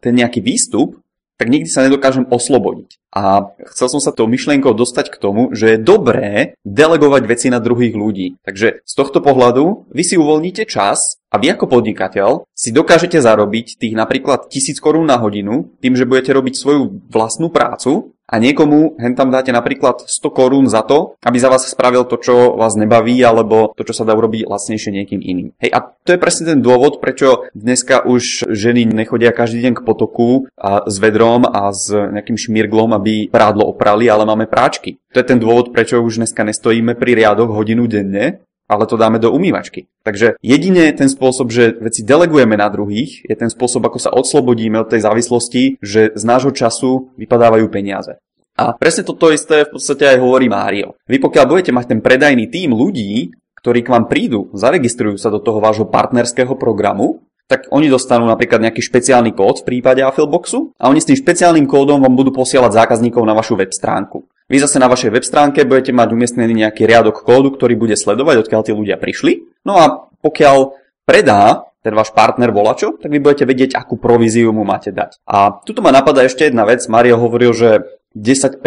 [0.00, 1.01] ten nejaký výstup,
[1.36, 2.98] tak nikdy sa nedokážem oslobodiť.
[3.12, 7.60] A chcel som sa tou myšlienkou dostať k tomu, že je dobré delegovať veci na
[7.60, 8.40] druhých ľudí.
[8.44, 13.80] Takže z tohto pohľadu vy si uvoľníte čas a vy ako podnikateľ si dokážete zarobiť
[13.80, 18.96] tých napríklad 1000 korún na hodinu tým, že budete robiť svoju vlastnú prácu a niekomu
[18.96, 22.72] hen tam dáte napríklad 100 korún za to, aby za vás spravil to, čo vás
[22.80, 25.52] nebaví, alebo to, čo sa dá urobiť lacnejšie niekým iným.
[25.60, 29.84] Hej, a to je presne ten dôvod, prečo dneska už ženy nechodia každý deň k
[29.84, 34.96] potoku a s vedrom a s nejakým šmirglom, aby prádlo oprali, ale máme práčky.
[35.12, 38.40] To je ten dôvod, prečo už dneska nestojíme pri riadoch hodinu denne,
[38.72, 39.86] ale to dáme do umývačky.
[40.02, 44.80] Takže jedine ten spôsob, že veci delegujeme na druhých, je ten spôsob, ako sa odslobodíme
[44.80, 48.16] od tej závislosti, že z nášho času vypadávajú peniaze.
[48.56, 50.96] A presne toto isté v podstate aj hovorí Mário.
[51.08, 53.32] Vy pokiaľ budete mať ten predajný tým ľudí,
[53.62, 58.64] ktorí k vám prídu, zaregistrujú sa do toho vášho partnerského programu, tak oni dostanú napríklad
[58.64, 62.72] nejaký špeciálny kód v prípade Affilboxu a oni s tým špeciálnym kódom vám budú posielať
[62.72, 64.24] zákazníkov na vašu web stránku.
[64.52, 68.44] Vy zase na vašej web stránke budete mať umiestnený nejaký riadok kódu, ktorý bude sledovať,
[68.44, 69.64] odkiaľ tí ľudia prišli.
[69.64, 70.76] No a pokiaľ
[71.08, 75.24] predá ten váš partner volačo, tak vy budete vedieť, akú províziu mu máte dať.
[75.24, 76.84] A tuto ma napadá ešte jedna vec.
[76.84, 77.80] Mario hovoril, že
[78.12, 78.60] 10%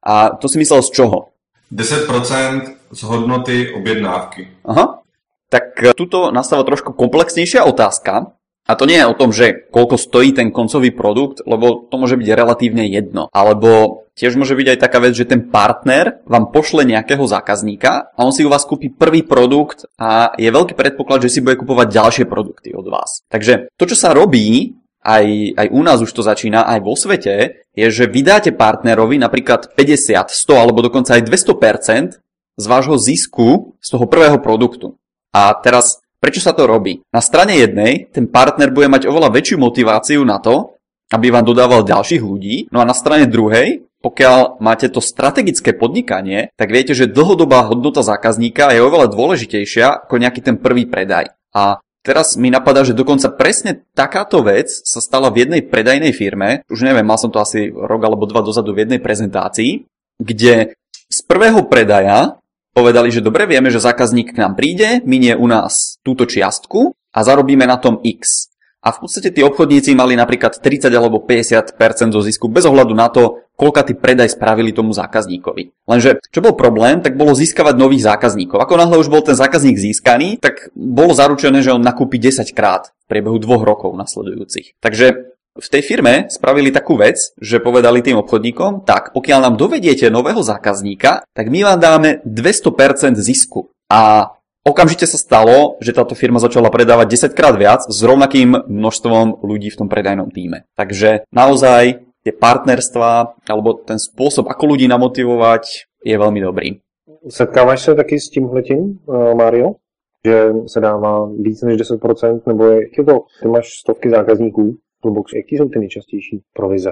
[0.00, 1.36] a to si myslel z čoho?
[1.68, 4.64] 10% z hodnoty objednávky.
[4.64, 5.04] Aha.
[5.52, 8.32] Tak tuto nastáva trošku komplexnejšia otázka,
[8.64, 12.16] a to nie je o tom, že koľko stojí ten koncový produkt, lebo to môže
[12.16, 13.28] byť relatívne jedno.
[13.28, 18.20] Alebo tiež môže byť aj taká vec, že ten partner vám pošle nejakého zákazníka a
[18.24, 21.88] on si u vás kúpi prvý produkt a je veľký predpoklad, že si bude kupovať
[21.92, 23.20] ďalšie produkty od vás.
[23.28, 24.72] Takže to, čo sa robí,
[25.04, 25.26] aj,
[25.60, 30.32] aj u nás už to začína, aj vo svete, je, že vydáte partnerovi napríklad 50,
[30.32, 32.16] 100 alebo dokonca aj 200%
[32.56, 34.96] z vášho zisku z toho prvého produktu.
[35.34, 37.04] A teraz Prečo sa to robí?
[37.12, 40.80] Na strane jednej ten partner bude mať oveľa väčšiu motiváciu na to,
[41.12, 46.48] aby vám dodával ďalších ľudí, no a na strane druhej, pokiaľ máte to strategické podnikanie,
[46.56, 51.28] tak viete, že dlhodobá hodnota zákazníka je oveľa dôležitejšia ako nejaký ten prvý predaj.
[51.52, 56.64] A teraz mi napadá, že dokonca presne takáto vec sa stala v jednej predajnej firme,
[56.72, 59.84] už neviem, mal som to asi rok alebo dva dozadu v jednej prezentácii,
[60.24, 60.72] kde
[61.04, 62.40] z prvého predaja
[62.72, 67.18] povedali, že dobre, vieme, že zákazník k nám príde, minie u nás túto čiastku a
[67.24, 68.52] zarobíme na tom X.
[68.84, 71.80] A v podstate tí obchodníci mali napríklad 30 alebo 50%
[72.12, 75.88] zo zisku bez ohľadu na to, koľka tí predaj spravili tomu zákazníkovi.
[75.88, 78.60] Lenže čo bol problém, tak bolo získavať nových zákazníkov.
[78.60, 82.92] Ako náhle už bol ten zákazník získaný, tak bolo zaručené, že on nakúpi 10 krát
[82.92, 84.76] v priebehu dvoch rokov nasledujúcich.
[84.84, 90.10] Takže V tej firme spravili takú vec, že povedali tým obchodníkom, tak pokiaľ nám dovediete
[90.10, 93.70] nového zákazníka, tak my vám dáme 200% zisku.
[93.86, 99.44] A okamžite sa stalo, že táto firma začala predávať 10 krát viac s rovnakým množstvom
[99.44, 100.64] ľudí v tom predajnom týme.
[100.74, 106.80] Takže naozaj tie partnerstva alebo ten spôsob, ako ľudí namotivovať, je veľmi dobrý.
[107.28, 109.76] Setkáváš se taky s tímhletím, uh, Mario?
[110.24, 115.32] Že se dává víc než 10%, nebo je, je to, ty máš stovky zákazníků, Toolbox,
[115.32, 116.90] jaký jsou ty nejčastější provize?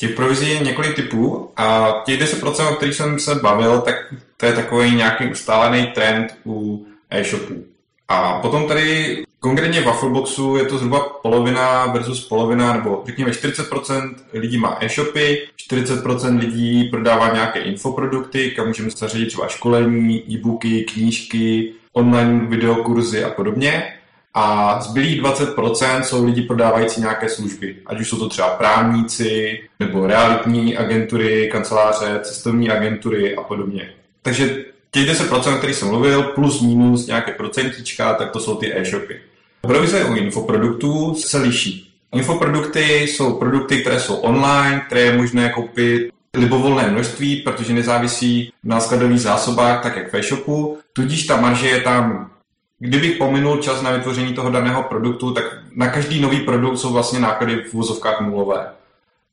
[0.00, 3.94] Těch provizí je několik typů a těch 10%, o kterých jsem se bavil, tak
[4.36, 7.64] to je takový nějaký ustálený trend u e-shopů.
[8.08, 14.14] A potom tady konkrétně v Waffleboxu je to zhruba polovina versus polovina, nebo řekněme 40%
[14.32, 21.72] lidí má e-shopy, 40% lidí prodává nějaké infoprodukty, kam můžeme zařadit třeba školení, e-booky, knížky,
[21.92, 23.92] online videokurzy a podobně
[24.38, 30.06] a zbylých 20% jsou lidi prodávající nějaké služby, ať už jsou to třeba právníci, nebo
[30.06, 33.90] realitní agentury, kanceláře, cestovní agentury a podobně.
[34.22, 34.64] Takže
[35.04, 39.20] těch 10%, o kterých jsem mluvil, plus minus nějaké procentička, tak to jsou ty e-shopy.
[39.60, 41.92] Provize u infoproduktů se liší.
[42.14, 48.80] Infoprodukty jsou produkty, které jsou online, které je možné koupit libovolné množství, protože nezávisí na
[48.80, 52.30] skladových zásobách, tak jak v e-shopu, tudíž ta marže je tam
[52.78, 57.20] Kdybych pominul čas na vytvoření toho daného produktu, tak na každý nový produkt jsou vlastně
[57.20, 58.66] náklady v vozovkách nulové.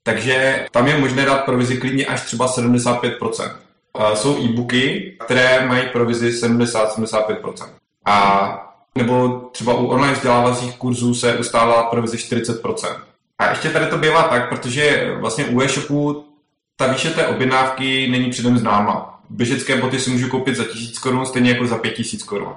[0.04, 3.52] Takže tam je možné dát provizi klidně až třeba 75%.
[4.14, 7.54] Jsou e-booky, které mají provizi 70-75%.
[8.06, 8.60] A
[8.98, 12.98] nebo třeba u online vzdělávacích kurzů se ustává provize 40%.
[13.40, 16.26] A ještě tady to bývá tak, protože vlastně u e-shopu
[16.76, 19.20] ta výše té objednávky není předem známa.
[19.30, 22.54] Běžecké boty si můžu koupit za 1000 korun, stejně jako za 5000 korun.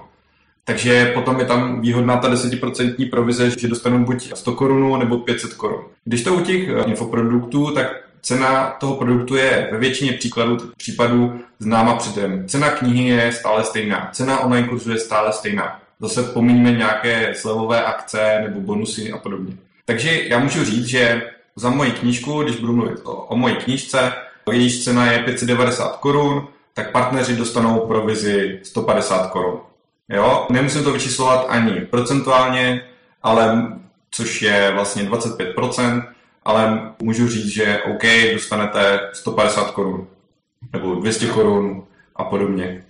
[0.64, 5.54] Takže potom je tam výhodná ta 10% provize, že dostanu buď 100 korun nebo 500
[5.54, 5.84] korun.
[6.04, 7.86] Když to u těch infoproduktů, tak
[8.26, 12.48] cena toho produktu je ve většině příkladů, případů známa předem.
[12.48, 15.80] Cena knihy je stále stejná, cena online kurzu je stále stejná.
[16.00, 19.56] Zase pomíníme nějaké slevové akce nebo bonusy a podobně.
[19.84, 21.22] Takže já můžu říct, že
[21.56, 24.12] za moji knížku, když budu mluvit o, o mojí knížce,
[24.52, 29.60] jejíž cena je 590 korun, tak partneři dostanou provizi 150 korun.
[30.08, 30.46] Jo?
[30.50, 32.82] Nemusím to vyčíslovat ani procentuálně,
[33.22, 33.72] ale
[34.10, 36.02] což je vlastně 25%,
[36.46, 40.06] ale můžu říct, že OK, dostanete 150 korun
[40.72, 41.84] nebo 200 korun
[42.16, 42.84] a podobně.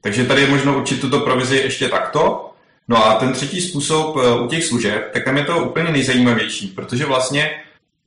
[0.00, 2.50] Takže tady je možno určit tuto provizi ještě takto.
[2.88, 6.66] No a ten třetí způsob eh, u těch služeb, tak tam je to úplně nejzajímavější,
[6.66, 7.50] protože vlastně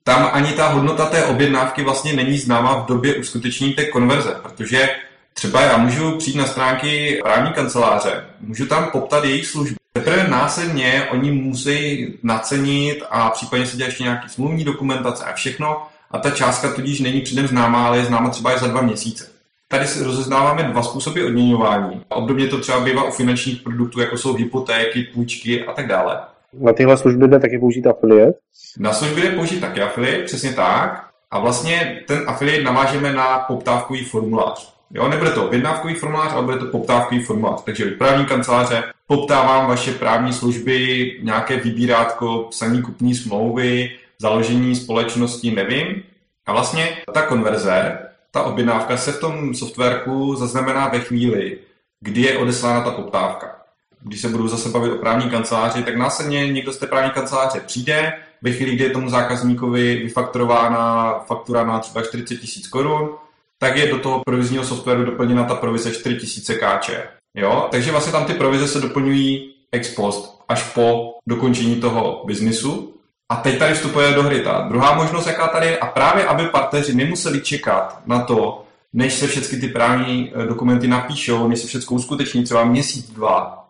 [0.04, 4.89] tam ani ta hodnota té objednávky vlastně není známa v době uskutečnění té konverze, protože
[5.34, 9.75] Třeba já můžu přijít na stránky právní kanceláře, můžu tam poptat jejich služby.
[9.93, 15.88] Teprve následně oni musí nacenit a případně se dělat ještě nějaký smluvní dokumentace a všechno.
[16.12, 19.27] A ta částka tudíž není předem známá, ale je známa třeba i za dva měsíce.
[19.67, 22.01] Tady si rozeznáváme dva způsoby odměňování.
[22.10, 26.19] Obdobně to třeba bývá u finančních produktů, jako jsou hypotéky, půjčky a tak dále.
[26.54, 28.36] Na tyhle služby jde taky použít afiliát?
[28.77, 31.08] Na služby jde použít taky afiliát, přesně tak.
[31.32, 34.73] A vlastně ten afiliát navážeme na poptávkový formulář.
[34.93, 37.63] Jo, nebude to objednávkový formulář, ale bude to poptávkový formulář.
[37.63, 46.04] Takže právní kanceláře poptávám vaše právní služby, nějaké vybírátko, psaní kupní smlouvy, založení společnosti, nevím.
[46.45, 48.00] A vlastně ta konverze,
[48.32, 51.58] ta objednávka se v tom softwarku zaznamená ve chvíli,
[52.00, 53.56] kdy je odeslána ta poptávka.
[54.02, 57.60] Když se budu zase bavit o právní kanceláři, tak následně někdo z té právní kanceláře
[57.60, 63.10] přijde, ve chvíli, kdy je tomu zákazníkovi vyfakturována faktura na třeba 40 000 korun,
[63.58, 67.20] tak je do toho provizního softwaru doplněna ta provize 4000 kč.
[67.36, 67.67] Jo?
[67.72, 72.94] Takže vlastně tam ty provize se doplňují ex post, až po dokončení toho biznisu.
[73.30, 76.46] A teď tady vstupuje do hry ta druhá možnost, jaká tady je, a právě aby
[76.46, 81.67] partneři nemuseli čekat na to, než se všechny ty právní eh, dokumenty napíšou, než se
[81.67, 83.67] všechno uskuteční třeba měsíc, dva,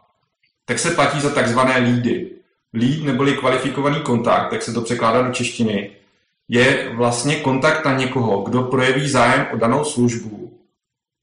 [0.66, 2.32] tak se platí za takzvané lídy.
[2.74, 5.92] Lead neboli kvalifikovaný kontakt, tak se to překládá do češtiny,
[6.48, 10.58] je vlastně kontakt na někoho, kdo projeví zájem o danou službu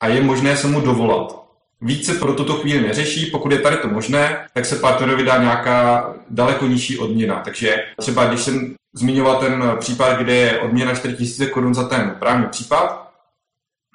[0.01, 1.48] a je možné se mu dovolat.
[1.81, 6.15] Více pro tuto chvíli neřeší, pokud je tady to možné, tak se partnerovi dá nějaká
[6.31, 7.41] daleko nižší odměna.
[7.45, 12.47] Takže třeba když jsem zmiňoval ten případ, kde je odměna 4000 korun za ten právní
[12.47, 13.13] případ,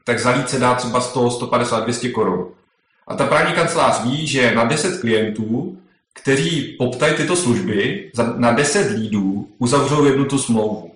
[0.04, 2.48] tak za se dá třeba 100, 150, 200 korun.
[3.08, 5.78] A ta právní kancelář ví, že na 10 klientů,
[6.14, 10.94] kteří poptají tyto služby, na 10 lídů uzavřou jednu tu smlouvu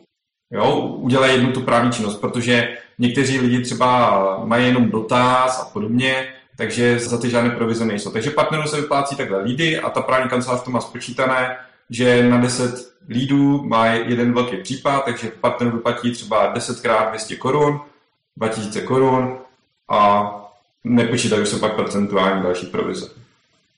[0.51, 6.34] jo, udělají jednu tu právní činnost, protože někteří lidi třeba mají jenom dotaz a podobně,
[6.58, 8.12] takže za ty žádné provize nejsou.
[8.12, 11.58] Takže partnerům se vyplácí takhle lídy a ta právní kancelář to má spočítané,
[11.89, 17.36] že na 10 lídů má jeden velký případ, takže partner vyplatí třeba 10 krát 200
[17.36, 17.80] korun,
[18.38, 19.38] 2000 korun
[19.89, 20.32] a
[20.84, 23.10] nepočítají se pak procentuální další provize.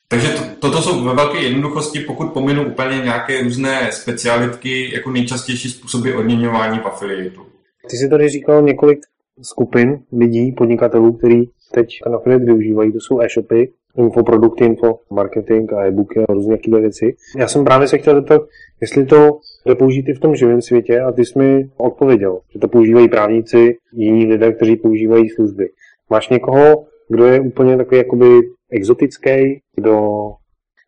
[0.08, 5.70] Takže to, toto jsou ve velké jednoduchosti, pokud pominu úplně nějaké různé specialitky, jako nejčastější
[5.70, 7.46] způsoby odměňování v afiliatu.
[7.90, 9.00] Ty jsi tady říkal několik
[9.42, 12.92] skupin lidí, podnikatelů, kteří teď affiliate využívají.
[12.92, 17.16] To jsou e-shopy, infoprodukty, info marketing a e-booky a různé takové věci.
[17.38, 18.42] Já jsem právě se chtěl zeptat,
[18.82, 22.60] jestli to jde použít i v tom živém světě a ty jsi mi odpověděl, že
[22.60, 25.70] to používají právníci, jiní lidé, kteří používají služby.
[26.10, 28.26] Máš někoho, kdo je úplně takový jakoby
[28.72, 30.02] exotický, kdo,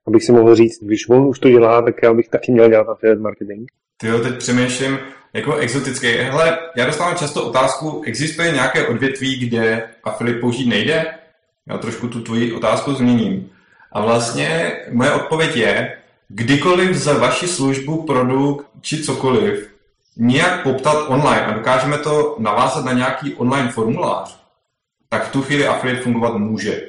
[0.07, 2.89] abych si mohl říct, když on už to dělá, tak já bych taky měl dělat
[2.89, 3.69] affiliate marketing.
[3.97, 4.97] Ty jo, teď přemýšlím,
[5.33, 6.07] jako exotický.
[6.07, 11.13] Hele, já dostávám často otázku, existuje nějaké odvětví, kde affiliate použít nejde?
[11.67, 13.49] Já trošku tu tvoji otázku změním.
[13.91, 19.71] A vlastně moje odpověď je, kdykoliv za vaši službu, produkt či cokoliv
[20.17, 24.39] nějak poptat online a dokážeme to navázat na nějaký online formulář,
[25.09, 26.81] tak v tu chvíli affiliate fungovat může.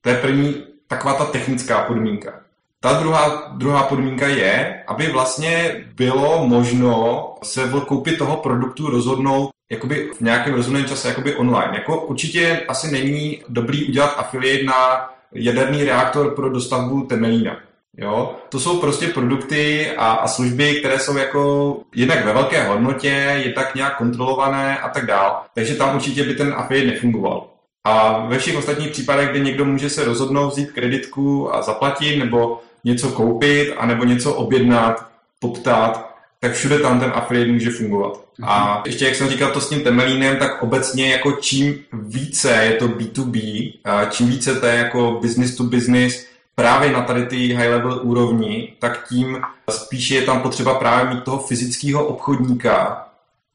[0.00, 2.41] To je první taková ta technická podmínka.
[2.84, 10.10] Ta druhá, druhá podmínka je, aby vlastně bylo možno se koupit toho produktu rozhodnout jakoby
[10.16, 11.70] v nějakém rozumném čase jakoby online.
[11.74, 17.56] Jako určitě asi není dobrý udělat affiliate na jaderný reaktor pro dostavbu temelína.
[17.96, 18.34] Jo?
[18.48, 23.52] To jsou prostě produkty a, a služby, které jsou jako jednak ve velké hodnotě, je
[23.52, 25.42] tak nějak kontrolované a tak dál.
[25.54, 27.46] Takže tam určitě by ten affiliate nefungoval.
[27.84, 32.60] A ve všech ostatních případech, kde někdo může se rozhodnout vzít kreditku a zaplatit, nebo
[32.84, 35.08] něco koupit, anebo něco objednat,
[35.38, 38.12] poptat, tak všude tam ten affiliate může fungovat.
[38.12, 38.48] Mm-hmm.
[38.48, 42.72] A ještě jak jsem říkal to s tím temelínem, tak obecně jako čím více je
[42.72, 43.72] to B2B,
[44.10, 48.72] čím více to je jako business to business, právě na tady ty high level úrovni,
[48.78, 53.06] tak tím spíše je tam potřeba právě mít toho fyzického obchodníka,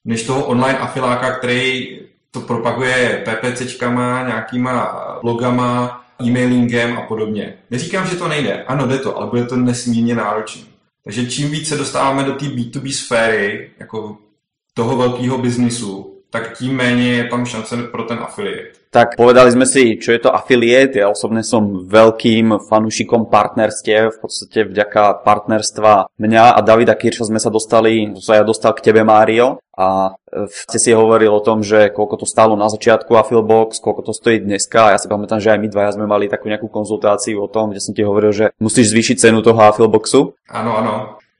[0.05, 1.99] než toho online afiláka, který
[2.31, 7.53] to propaguje PPCčkama, nějakýma logama, e-mailingem a podobně.
[7.71, 8.63] Neříkám, že to nejde.
[8.63, 10.61] Ano, jde to, ale bude to nesmírně náročné.
[11.03, 14.17] Takže čím více dostáváme do té B2B sféry, jako
[14.73, 18.77] toho velkého biznisu, tak tím méně je tam šance pro ten affiliate.
[18.87, 20.95] Tak povedali sme si, čo je to affiliate.
[20.95, 24.15] Ja osobne som veľkým fanúšikom partnerstiev.
[24.15, 28.89] V podstate vďaka partnerstva mňa a Davida Kirša sme sa dostali, sa ja dostal k
[28.89, 29.59] tebe, Mário.
[29.75, 30.15] A
[30.47, 34.39] ste si hovoril o tom, že koľko to stálo na začiatku Affilbox, koľko to stojí
[34.39, 34.95] dneska.
[34.95, 37.83] Ja si pamätám, že aj my dvaja sme mali takú nejakú konzultáciu o tom, kde
[37.83, 40.33] som ti hovoril, že musíš zvýšiť cenu toho Affilboxu.
[40.47, 40.93] Áno, áno.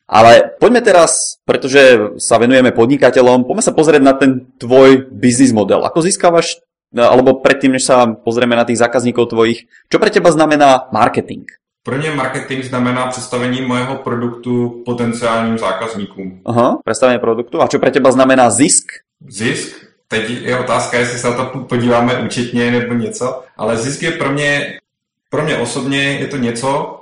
[0.08, 5.84] Ale poďme teraz, pretože sa venujeme podnikateľom, poďme sa pozrieť na ten tvoj biznis model.
[5.84, 6.64] Ako získavaš,
[6.96, 11.44] alebo predtým, než sa pozrieme na tých zákazníkov tvojich, čo pre teba znamená marketing?
[11.84, 16.42] Pro ně marketing znamená představení mojeho produktu potenciálním zákazníkům.
[16.46, 17.62] Aha, představení produktu.
[17.62, 18.88] A co pro teba znamená zisk?
[19.28, 19.76] Zisk?
[20.08, 24.32] Teď je otázka, jestli se na to podíváme účetně nebo něco, ale zisk je pro
[24.32, 24.80] mě,
[25.30, 27.00] pro mě osobně je to něco,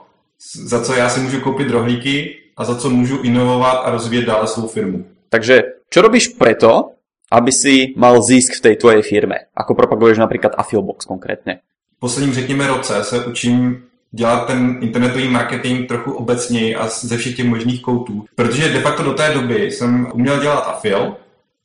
[0.66, 4.48] za co já si můžu koupit rohlíky a za co můžu inovovat a rozvíjet dále
[4.48, 5.06] svou firmu.
[5.30, 6.92] Takže, čo robíš preto,
[7.32, 9.52] aby si mal zisk v tej tvojej firme?
[9.52, 11.60] Ako propaguješ například Affilbox konkrétně?
[11.98, 17.36] V posledním, řekněme, roce se učím dělat ten internetový marketing trochu obecněji a ze všech
[17.36, 18.26] těch možných koutů.
[18.36, 21.16] Protože de facto do té doby jsem uměl dělat afil,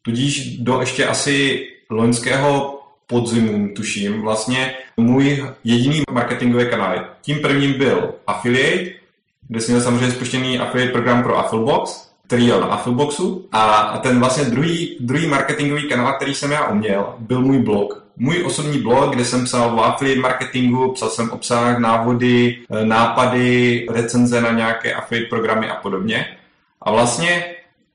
[0.03, 7.05] tudíž do ještě asi loňského podzimu, tuším, vlastně můj jediný marketingový kanál.
[7.23, 9.00] Tím prvním byl affiliate,
[9.51, 14.19] kde jsem měl samozřejmě spuštěný affiliate program pro Affilbox, který jel na Affilboxu a ten
[14.19, 18.05] vlastně druhý, druhý marketingový kanál, který jsem já uměl, byl můj blog.
[18.17, 23.87] Můj osobní blog, kde jsem psal o affiliate marketingu, psal jsem obsah, návody, e, nápady,
[23.91, 26.27] recenze na nějaké affiliate programy a podobně.
[26.83, 27.45] A vlastně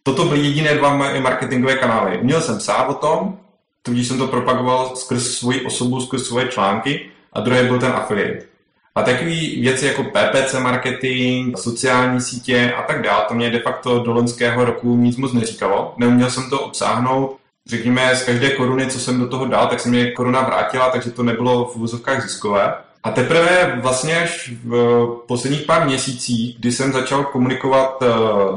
[0.04, 2.20] toto byly jediné dva moje marketingové kanály.
[2.22, 3.38] Měl jsem psát o tom,
[3.82, 8.55] tudíž jsem to propagoval skrz svoji osobu, skrz svoje články a druhý byl ten affiliate.
[8.98, 14.00] A takové věci jako PPC marketing, sociální sítě a tak dále, to mě de facto
[14.00, 15.94] do loňského roku nic moc neříkalo.
[15.98, 17.38] Neuměl jsem to obsáhnout.
[17.68, 21.12] Řekněme, z každé koruny, co jsem do toho dal, tak se mě koruna vrátila, takže
[21.12, 22.74] to nebylo v úzovkách ziskové.
[23.04, 28.08] A teprve vlastně až v posledních pár měsících, kdy jsem začal komunikovat eh,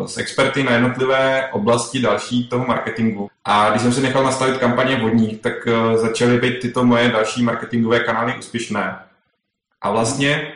[0.09, 4.97] s experty na jednotlivé oblasti další toho marketingu a když jsem si nechal nastavit kampaně
[4.97, 9.08] vodních, tak eh, začaly být tyto moje další marketingové kanály úspěšné.
[9.83, 10.53] A vlastně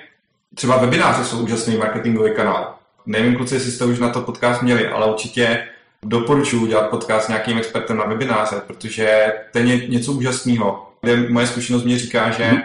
[0.55, 2.75] třeba webináře jsou úžasný marketingový kanál.
[3.07, 5.69] Nevím, kluci, jestli jste už na to podcast měli, ale určitě
[6.03, 10.93] doporučuji dělat podcast s nějakým expertem na webináře, protože to je něco úžasného.
[11.29, 12.65] Moje zkušenost mě říká, že mm-hmm.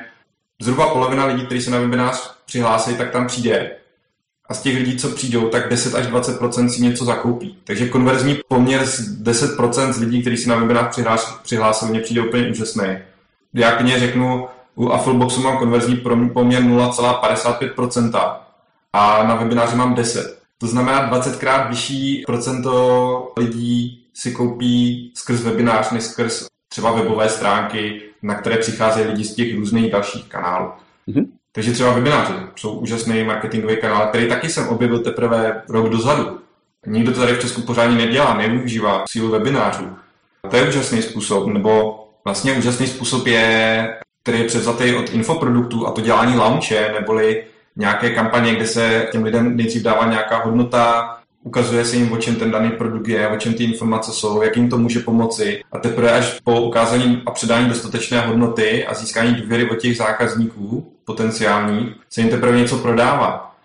[0.61, 3.71] zhruba polovina lidí, kteří se na webinář přihlásí, tak tam přijde
[4.49, 7.57] a z těch lidí, co přijdou, tak 10 až 20% si něco zakoupí.
[7.63, 11.01] Takže konverzní poměr z 10% z lidí, kteří si na webinář
[11.43, 12.97] přihlásili, mně přijde úplně úžasný.
[13.53, 14.47] Já klidně řeknu,
[14.77, 15.95] u Affleboxu mám konverzní
[16.33, 18.35] poměr 0,55%
[18.93, 20.39] a na webináři mám 10.
[20.57, 27.29] To znamená 20 krát vyšší procento lidí si koupí skrz webinář než skrz třeba webové
[27.29, 30.71] stránky, na které přicházejí lidi z těch různých dalších kanálů.
[31.07, 31.25] Mm-hmm.
[31.51, 36.39] Takže třeba webináře jsou úžasný marketingový kanál, který taky jsem objevil teprve rok dozadu.
[36.85, 39.89] Nikdo to tady v Česku pořádně nedělá, nevyužívá sílu webinářů.
[40.49, 43.87] To je úžasný způsob, nebo vlastně úžasný způsob je,
[44.27, 47.43] který je převzatý od infoproduktů a to dělání launche, neboli
[47.75, 52.35] nějaké kampaně, kde se těm lidem nejdřív dává nějaká hodnota, ukazuje se jim, o čem
[52.35, 55.63] ten daný produkt je, o čem ty informace jsou, jak jim to může pomoci.
[55.71, 60.93] A teprve až po ukázání a předání dostatečné hodnoty a získání důvěry od těch zákazníků
[61.05, 63.55] potenciálních se jim teprve něco prodává.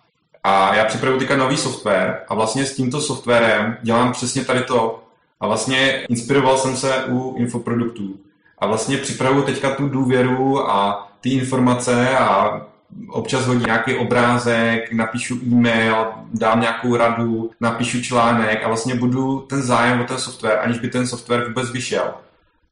[0.45, 5.05] A já připravuji teďka nový software a vlastně s tímto softwarem dělám přesně tady to.
[5.41, 8.17] A vlastně inspiroval jsem se u infoproduktů.
[8.63, 12.61] A vlastně připravuji teďka tu důvěru a ty informace a
[13.09, 19.63] občas hodí nějaký obrázek, napíšu e-mail, dám nějakou radu, napíšu článek a vlastně budu ten
[19.63, 22.15] zájem o ten software, aniž by ten software vůbec vyšel.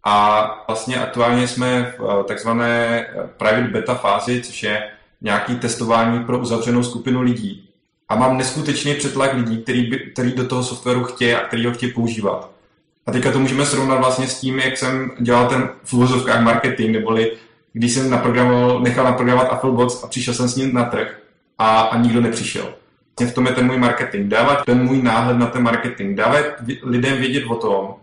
[0.04, 6.24] A vlastně aktuálně jsme v eh, takzvané eh, private beta fázi, což je nějaký testování
[6.24, 7.68] pro uzavřenou skupinu lidí.
[8.08, 11.72] A mám neskutečný přetlak lidí, který, by, který do toho softwaru chtějí a který ho
[11.72, 12.59] chtějí používat.
[13.06, 17.32] A teďka to můžeme srovnat vlastně s tím, jak jsem dělal ten v marketing, neboli
[17.72, 21.20] když jsem naprogramoval, nechal naprogramovat Afflebox a přišel jsem s ním na trh
[21.58, 22.62] a, a nikdo nepřišel.
[22.62, 24.28] Vlastně v tom je ten můj marketing.
[24.28, 26.16] Dávat ten můj náhled na ten marketing.
[26.16, 26.44] Dávat
[26.82, 27.94] lidem vědět o tom,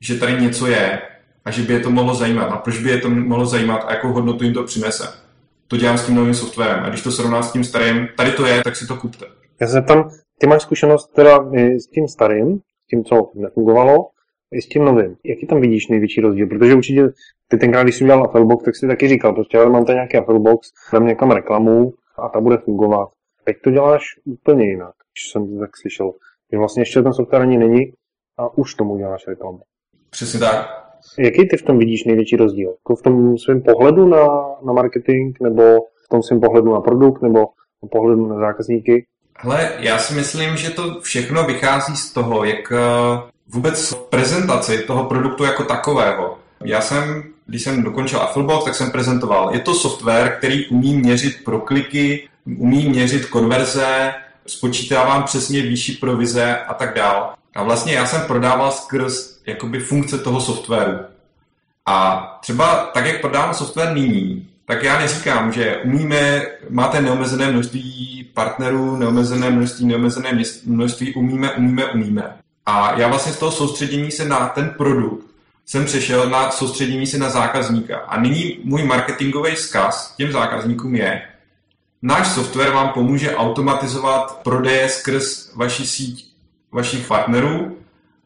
[0.00, 1.02] že tady něco je
[1.44, 2.44] a že by je to mohlo zajímat.
[2.44, 5.08] A proč by je to mohlo zajímat a jakou hodnotu jim to přinese.
[5.68, 6.84] To dělám s tím novým softwarem.
[6.84, 9.26] A když to srovnám s tím starým, tady to je, tak si to kupte.
[9.60, 14.08] Já se tam, ty máš zkušenost teda s tím starým, s tím, co nefungovalo,
[14.54, 15.16] i s tím novým.
[15.24, 16.46] Jaký tam vidíš největší rozdíl?
[16.46, 17.02] Protože určitě
[17.48, 20.16] ty tenkrát, když jsi udělal Affilbox, tak si taky říkal, prostě ale mám tady nějaký
[20.16, 23.08] Affilbox, dám někam reklamu a ta bude fungovat.
[23.44, 26.12] Teď to děláš úplně jinak, když jsem to tak slyšel.
[26.52, 27.92] Že vlastně ještě ten software ani není
[28.38, 29.60] a už tomu děláš reklamu.
[30.10, 30.84] Přesně tak.
[31.18, 32.70] Jaký ty v tom vidíš největší rozdíl?
[32.70, 34.26] Jako v tom svém pohledu na,
[34.66, 35.62] na marketing, nebo
[36.04, 37.46] v tom svém pohledu na produkt, nebo
[37.86, 39.06] v pohledu na zákazníky?
[39.38, 42.72] Hele, já si myslím, že to všechno vychází z toho, jak
[43.48, 46.38] vůbec prezentaci toho produktu jako takového.
[46.64, 49.50] Já jsem, když jsem dokončil Afflebox, tak jsem prezentoval.
[49.52, 52.28] Je to software, který umí měřit prokliky,
[52.58, 54.14] umí měřit konverze,
[54.46, 57.34] spočítávám přesně výši provize a tak dál.
[57.54, 60.98] A vlastně já jsem prodával skrz jakoby funkce toho softwaru.
[61.86, 68.30] A třeba tak, jak prodávám software nyní, tak já neříkám, že umíme, máte neomezené množství
[68.34, 72.36] partnerů, neomezené množství, neomezené množství, umíme, umíme, umíme.
[72.66, 75.26] A já vlastně z toho soustředění se na ten produkt
[75.66, 77.98] jsem přešel na soustředění se na zákazníka.
[77.98, 81.22] A nyní můj marketingový vzkaz těm zákazníkům je,
[82.02, 86.34] náš software vám pomůže automatizovat prodeje skrz vaši síť
[86.72, 87.76] vašich partnerů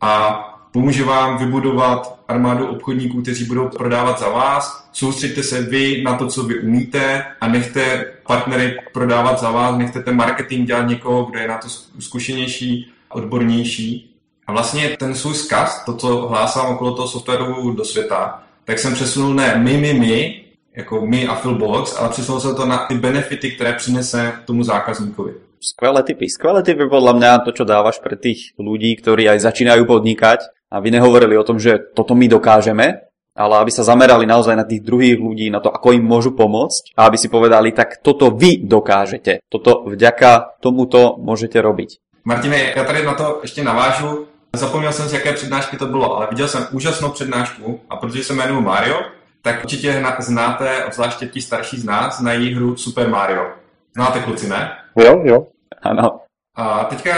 [0.01, 4.89] a pomůže vám vybudovat armádu obchodníků, kteří budou prodávat za vás.
[4.93, 10.03] Soustřeďte se vy na to, co vy umíte a nechte partnery prodávat za vás, nechte
[10.03, 11.69] ten marketing dělat někoho, kdo je na to
[11.99, 14.18] zkušenější, odbornější.
[14.49, 18.95] A vlastně ten svůj zkaz, to, co hlásám okolo toho softwaru do světa, tak jsem
[18.95, 20.45] přesunul ne my, my, my,
[20.77, 25.33] jako my a Philbox, ale přesunul jsem to na ty benefity, které přinese tomu zákazníkovi.
[25.61, 26.31] Skvelé typy.
[26.31, 30.95] Skvelé typy podľa mňa to, čo dávaš pre tých ľudí, ktorí aj začínajú podnikať, aby
[30.95, 35.19] nehovorili o tom, že toto my dokážeme, ale aby sa zamerali naozaj na tých druhých
[35.19, 39.43] ľudí, na to, ako im môžu pomôcť a aby si povedali, tak toto vy dokážete.
[39.51, 42.01] Toto vďaka tomuto môžete robiť.
[42.25, 44.27] Martine, já tady na to ještě navážu.
[44.57, 48.33] Zapomněl jsem si, jaké přednášky to bylo, ale viděl jsem úžasnou přednášku a protože se
[48.33, 49.01] jmenuji Mario,
[49.43, 53.51] tak určitě znáte, obzvláště ti starší z nás, znají hru Super Mario.
[53.95, 54.77] Znáte kluci, ne?
[54.97, 55.47] Jo, jo.
[55.83, 56.21] Ano.
[56.55, 57.13] A teďka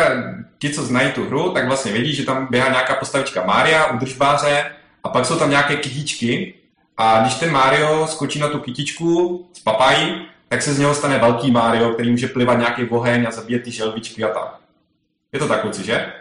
[0.59, 4.65] ti, co znají tu hru, tak vlastně vědí, že tam běhá nějaká postavička Mária, udržbáře
[5.05, 6.55] a pak jsou tam nějaké kytičky
[6.97, 11.19] a když ten Mario skočí na tu kytičku z papají, tak se z něho stane
[11.19, 14.57] velký Mario, který může plivat nějaký oheň a zabíjet ty želvičky a tak.
[15.33, 16.13] Je to tak, kluci, že?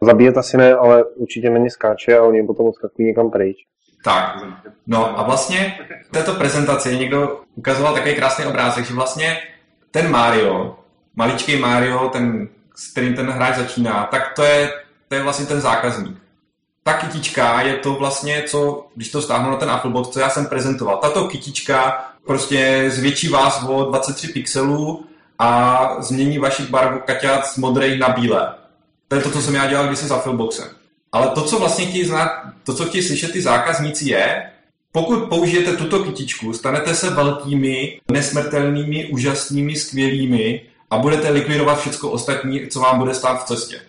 [0.00, 3.56] Zabíjet asi ne, ale určitě není skáče a oni potom odskakují někam pryč.
[4.04, 4.36] Tak,
[4.86, 5.78] no a vlastně
[6.08, 9.38] v této prezentaci někdo ukazoval takový krásný obrázek, že vlastně
[9.90, 10.78] ten Mario,
[11.16, 14.70] maličký Mario, ten, s kterým ten hráč začíná, tak to je,
[15.08, 16.16] to je vlastně ten zákazník.
[16.82, 20.46] Ta kytička je to vlastně, co, když to stáhnu na ten Applebot, co já jsem
[20.46, 20.96] prezentoval.
[20.96, 25.04] Tato kytička prostě zvětší vás o 23 pixelů
[25.38, 28.54] a změní vaši barvu kaťat z modrej na bílé.
[29.08, 30.68] To je to, co jsem já dělal když se za Filboxem.
[31.12, 32.30] Ale to, co vlastně chtějí znát,
[32.64, 34.50] to, co chtějí slyšet ty zákazníci je,
[34.92, 42.66] pokud použijete tuto kytičku, stanete se velkými, nesmrtelnými, úžasnými, skvělými a budete likvidovat všechno ostatní,
[42.66, 43.80] co vám bude stát v cestě.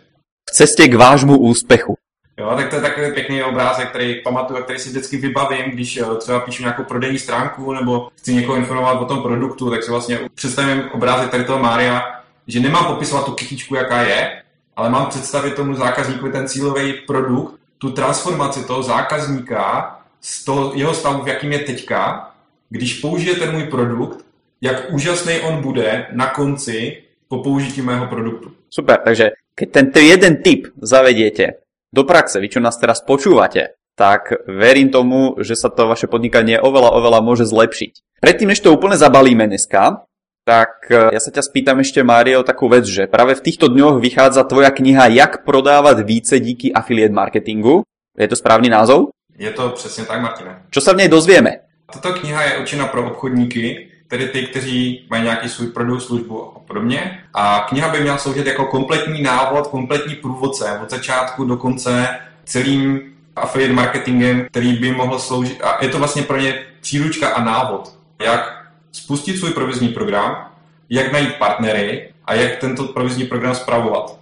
[0.49, 1.95] V cestě k vášmu úspěchu.
[2.37, 6.05] Jo, tak to je takový pěkný obrázek, který pamatuju, který si vždycky vybavím, když eh,
[6.17, 10.19] třeba píšu nějakou prodejní stránku nebo chci někoho informovat o tom produktu, tak si vlastně
[10.35, 12.01] představím obrázek tady toho Mária,
[12.47, 14.41] že nemám popisovat tu kytičku, jaká je,
[14.79, 20.93] ale mám představit tomu zákazníkovi ten cílový produkt, tu transformaci toho zákazníka z toho jeho
[20.93, 22.31] stavu, v jakým je teďka,
[22.69, 24.25] když použije ten můj produkt,
[24.61, 28.51] jak úžasný on bude na konci po použití mého produktu.
[28.69, 34.31] Super, takže keď tento jeden tip zavediete do praxe, vy čo nás teraz počúvate, tak
[34.47, 38.23] verím tomu, že sa to vaše podnikanie oveľa, oveľa môže zlepšiť.
[38.23, 40.07] Predtým, než to úplne zabalíme dneska,
[40.49, 44.01] tak e, ja sa ťa spýtam ešte, Mário, takú vec, že práve v týchto dňoch
[44.01, 47.85] vychádza tvoja kniha Jak prodávať více díky affiliate marketingu.
[48.17, 49.13] Je to správný názov?
[49.37, 50.67] Je to přesně tak, Martine.
[50.69, 51.69] Čo sa v nej dozvieme?
[51.93, 56.59] Tato kniha je určena pro obchodníky, tedy ty, kteří mají nějaký svůj produkt, službu a
[56.59, 57.23] podobně.
[57.33, 62.07] A kniha by měla sloužit jako kompletní návod, kompletní průvodce od začátku do konce
[62.45, 65.61] celým affiliate marketingem, který by mohl sloužit.
[65.61, 68.58] A je to vlastně pro ně příručka a návod, jak
[68.91, 70.51] spustit svůj provizní program,
[70.89, 74.19] jak najít partnery a jak tento provizní program spravovat.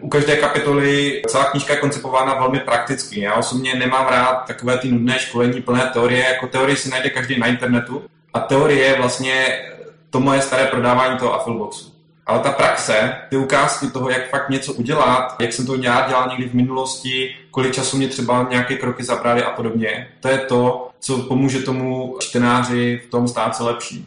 [0.00, 3.20] U každé kapitoly celá knížka je koncipována velmi prakticky.
[3.20, 6.24] Já osobně nemám rád takové ty nudné školení plné teorie.
[6.24, 8.02] Jako teorie si najde každý na internetu,
[8.34, 9.62] a teorie je vlastně
[10.10, 11.92] to moje staré prodávání toho Affilboxu.
[12.28, 16.28] Ale ta praxe, ty ukázky toho, jak fakt něco udělat, jak jsem to dělal, dělal
[16.28, 20.90] někdy v minulosti, kolik času mě třeba nějaké kroky zabrali a podobně, to je to,
[21.00, 24.06] co pomůže tomu čtenáři v tom stát se lepší.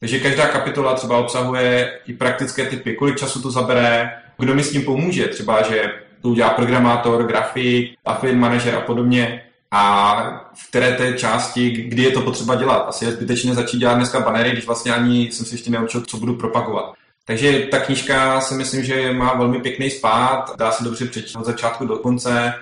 [0.00, 4.72] Takže každá kapitola třeba obsahuje i praktické typy, kolik času to zabere, kdo mi s
[4.72, 5.92] tím pomůže, třeba, že
[6.22, 12.10] to udělá programátor, grafik, affiliate manager a podobně a v které té části, kdy je
[12.10, 12.84] to potřeba dělat.
[12.88, 16.16] Asi je zbytečné začít dělat dneska banery, když vlastně ani jsem si ještě neučil, co
[16.16, 16.92] budu propagovat.
[17.26, 21.44] Takže ta knížka si myslím, že má velmi pěkný spát, dá se dobře přečíst od
[21.44, 22.54] začátku do konce,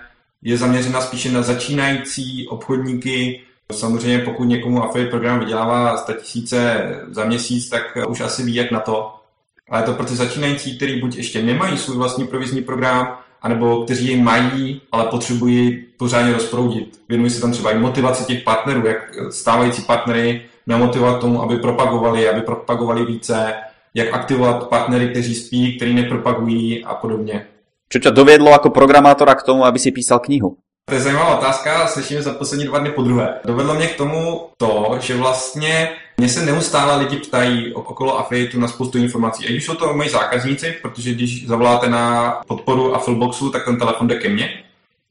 [0.43, 3.41] je zaměřena spíše na začínající obchodníky.
[3.73, 8.71] Samozřejmě pokud někomu affiliate program vydělává 100 tisíce za měsíc, tak už asi ví, jak
[8.71, 9.15] na to.
[9.71, 14.07] Ale to pro ty začínající, kteří buď ještě nemají svůj vlastní provizní program, anebo kteří
[14.09, 17.01] ji mají, ale potřebují pořádně rozproudit.
[17.09, 22.29] Věnují se tam třeba i motivaci těch partnerů, jak stávající partnery namotivovat tomu, aby propagovali,
[22.29, 23.55] aby propagovali více,
[23.99, 27.47] jak aktivovat partnery, kteří spí, kteří nepropagují a podobně.
[27.89, 30.57] Čo ťa dovedlo jako programátora k tomu, aby si písal knihu?
[30.89, 33.41] To je zajímavá otázka, slyším za poslední dva dny po druhé.
[33.45, 38.69] Dovedlo mě k tomu to, že vlastně mě se neustále lidi ptají okolo Affiliateu na
[38.69, 39.47] spoustu informací.
[39.47, 44.09] A když jsou to moji zákazníci, protože když zavoláte na podporu Affilboxu, tak ten telefon
[44.09, 44.49] jde ke mně.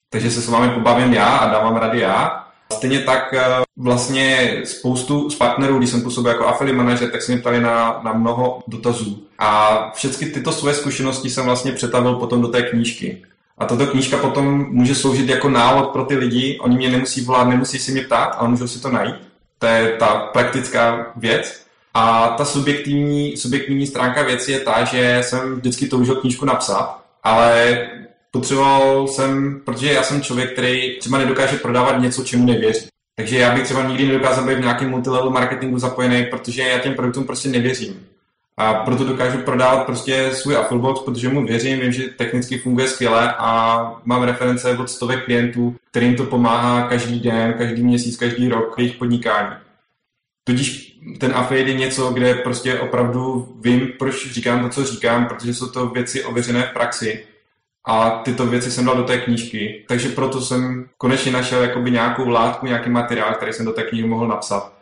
[0.09, 2.46] Takže se s vámi pobavím já a dávám rady já.
[2.73, 3.45] Stejně tak eh,
[3.77, 8.01] vlastně spoustu z partnerů, když jsem působil jako affiliate manager, tak se mě ptali na,
[8.03, 9.23] na mnoho dotazů.
[9.39, 13.23] A všechny tyto svoje zkušenosti jsem vlastně přetavil potom do té knížky.
[13.57, 16.59] A tato knížka potom může sloužit jako návod pro ty lidi.
[16.61, 19.15] Oni mě nemusí volat, nemusí si mě ptát, ale můžou si to najít.
[19.59, 21.61] To je ta praktická věc.
[21.93, 27.77] A ta subjektivní, subjektivní stránka věci je ta, že jsem vždycky toužil knížku napsat, ale
[28.37, 32.87] potřeboval jsem, protože já jsem člověk, který třeba nedokáže prodávat něco, čemu nevěří.
[33.15, 36.93] Takže já bych třeba nikdy nedokázal být v nějakém multilevel marketingu zapojený, protože já těm
[36.93, 38.07] produktům prostě nevěřím.
[38.57, 43.33] A proto dokážu prodávat prostě svůj Afflebox, protože mu věřím, vím, že technicky funguje skvěle
[43.37, 48.75] a mám reference od stovek klientů, kterým to pomáhá každý den, každý měsíc, každý rok
[48.75, 49.55] v jejich podnikání.
[50.43, 55.53] Tudíž ten affiliate je něco, kde prostě opravdu vím, proč říkám to, co říkám, protože
[55.53, 57.25] jsou to věci ověřené v praxi.
[57.87, 59.85] A tyto věci jsem dal do té knížky.
[59.87, 64.07] Takže proto jsem konečně našel jakoby nějakou látku, nějaký materiál, který jsem do té knihy
[64.07, 64.73] mohl napsat.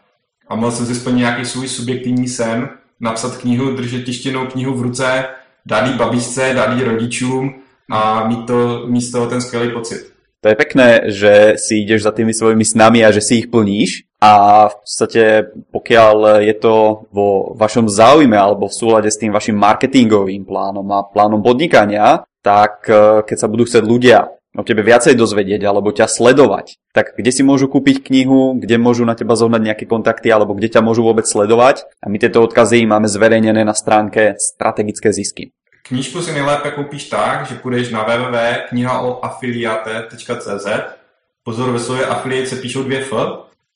[0.48, 4.82] A mohl jsem si splnit nějaký svůj subjektivní sen, napsat knihu, držet tištěnou knihu v
[4.82, 5.26] ruce,
[5.66, 7.54] dát babičce, dát rodičům
[7.92, 10.16] a mít, to, toho ten skvělý pocit.
[10.42, 14.06] To je pekné, že si ideš za tými svojimi snami a že si ich plníš
[14.22, 19.58] a v podstate pokiaľ je to vo vašom záujme alebo v súlade s tým vašim
[19.58, 25.18] marketingovým plánom a plánom podnikania, tak eh, keď sa budú chcieť ľudia o tebe viacej
[25.20, 29.62] dozvedieť alebo ťa sledovať, tak kde si môžu kúpiť knihu, kde môžu na teba zohnať
[29.66, 31.84] nejaké kontakty alebo kde ťa môžu vôbec sledovať.
[32.00, 35.52] A my tieto odkazy máme zverejnené na stránke Strategické zisky.
[35.86, 40.68] Knížku si nejlépe koupíš tak, že půjdeš na www.knihaoafiliate.cz
[41.44, 43.14] Pozor, ve slově affiliate se píšou dvě F,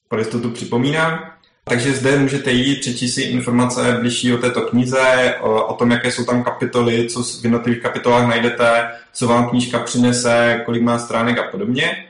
[0.07, 1.38] pro jistotu připomínám.
[1.63, 6.11] Takže zde můžete jít, přečíst si informace bližší o této knize, o, o tom, jaké
[6.11, 11.37] jsou tam kapitoly, co v jednotlivých kapitolách najdete, co vám knížka přinese, kolik má stránek
[11.37, 12.05] a podobně.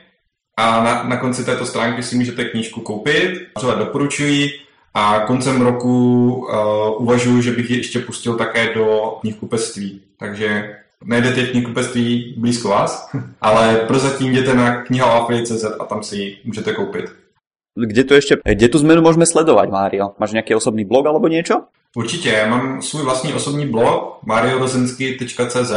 [0.56, 4.50] A na, na konci této stránky si můžete knížku koupit, třeba doporučuji.
[4.94, 10.00] A koncem roku uh, uvažuji, že bych ji ještě pustil také do knihkupectví.
[10.18, 16.72] Takže najdete knihkupectví blízko vás, ale prozatím jděte na kniha.cz a tam si ji můžete
[16.72, 17.04] koupit.
[17.74, 20.10] Kde to ještě, kde tu zmenu můžeme sledovat, Mário?
[20.18, 21.62] Máš nějaký osobný blog alebo něco?
[21.96, 25.72] Určitě, já mám svůj vlastní osobní blog mariorozensky.cz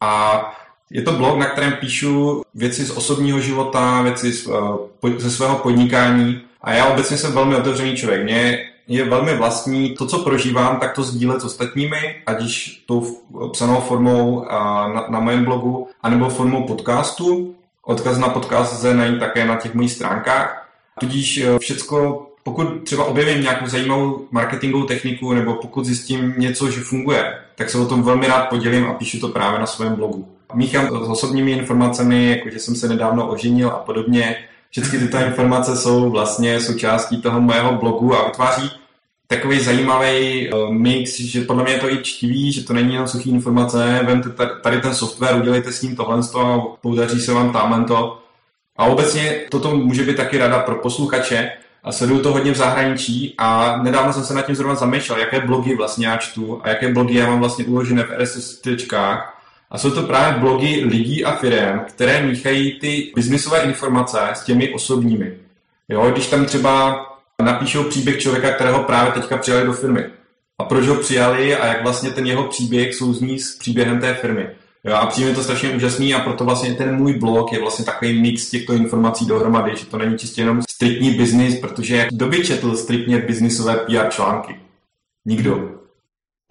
[0.00, 0.42] a
[0.90, 5.56] je to blog, na kterém píšu věci z osobního života, věci z, uh, ze svého
[5.56, 8.24] podnikání a já obecně jsem velmi otevřený člověk.
[8.24, 8.58] Mě
[8.88, 13.06] je velmi vlastní to, co prožívám, tak to sdílet s ostatními, ať již tou
[13.52, 14.46] psanou formou uh,
[14.94, 17.54] na, na mém blogu, anebo formou podcastu.
[17.82, 20.59] Odkaz na podcast lze najít také na těch mojich stránkách.
[21.00, 26.80] Tudíž uh, všecko pokud třeba objevím nějakou zajímavou marketingovou techniku nebo pokud zjistím něco, že
[26.80, 30.28] funguje, tak se o tom velmi rád podělím a píšu to právě na svém blogu.
[30.54, 34.36] Míchám to s osobními informacemi, jako že jsem se nedávno oženil a podobně.
[34.70, 38.70] Všechny tyto informace jsou vlastně součástí toho mého blogu a vytváří
[39.26, 43.08] takový zajímavý uh, mix, že podle mě je to i čtivý, že to není jenom
[43.08, 44.30] suchý informace, vemte
[44.62, 48.19] tady ten software, udělejte s ním tohle a podaří se vám tamhle to.
[48.76, 51.52] A obecně toto může být taky rada pro posluchače,
[51.84, 55.40] a sleduju to hodně v zahraničí a nedávno jsem se nad tím zrovna zamýšlel, jaké
[55.40, 58.62] blogy vlastně já čtu a jaké blogy já mám vlastně uložené v RSS
[59.70, 64.74] A jsou to právě blogy lidí a firm, které míchají ty biznisové informace s těmi
[64.74, 65.32] osobními.
[65.88, 67.06] Jo, když tam třeba
[67.42, 70.04] napíšou příběh člověka, kterého právě teďka přijali do firmy.
[70.58, 74.50] A proč ho přijali a jak vlastně ten jeho příběh souzní s příběhem té firmy.
[74.84, 78.20] Jo, a přijde to strašně úžasný a proto vlastně ten můj blog je vlastně takový
[78.20, 82.76] mix těchto informací dohromady, že to není čistě jenom striktní biznis, protože kdo by četl
[82.76, 84.56] striktně biznisové PR články?
[85.26, 85.68] Nikdo.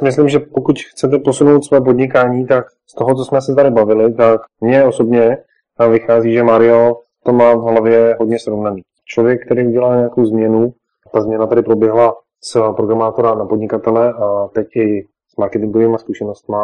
[0.01, 4.13] Myslím, že pokud chcete posunout své podnikání, tak z toho, co jsme se tady bavili,
[4.13, 5.37] tak mně osobně
[5.77, 8.81] tam vychází, že Mario to má v hlavě hodně srovnaný.
[9.05, 10.73] Člověk, který udělá nějakou změnu,
[11.13, 16.55] ta změna tady proběhla z programátora na podnikatele a teď i s marketingovými zkušenostmi.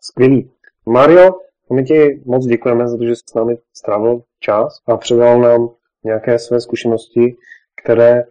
[0.00, 0.50] Skvělý.
[0.86, 1.30] Mario,
[1.72, 5.68] my ti moc děkujeme za to, že jsi s námi strávil čas a předal nám
[6.04, 7.36] nějaké své zkušenosti,
[7.82, 8.22] které,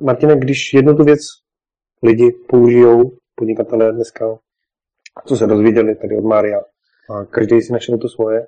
[0.00, 1.20] Martine, když jednu tu věc
[2.02, 4.38] lidi použijou, podnikatelé dneska,
[5.26, 6.60] co se dozvěděli tady od Maria,
[7.10, 8.46] a každý si našel to svoje,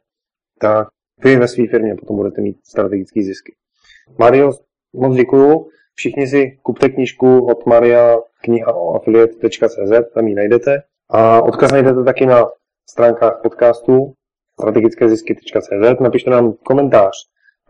[0.59, 0.89] tak
[1.25, 3.55] vy ve své firmě potom budete mít strategické zisky.
[4.19, 4.53] Mario,
[4.93, 5.69] moc děkuju.
[5.95, 10.83] Všichni si kupte knížku od Maria kniha o affiliate.cz, tam ji najdete.
[11.09, 12.47] A odkaz najdete taky na
[12.91, 14.15] stránkách podcastu
[14.61, 17.13] strategickézisky.cz, napište nám komentář.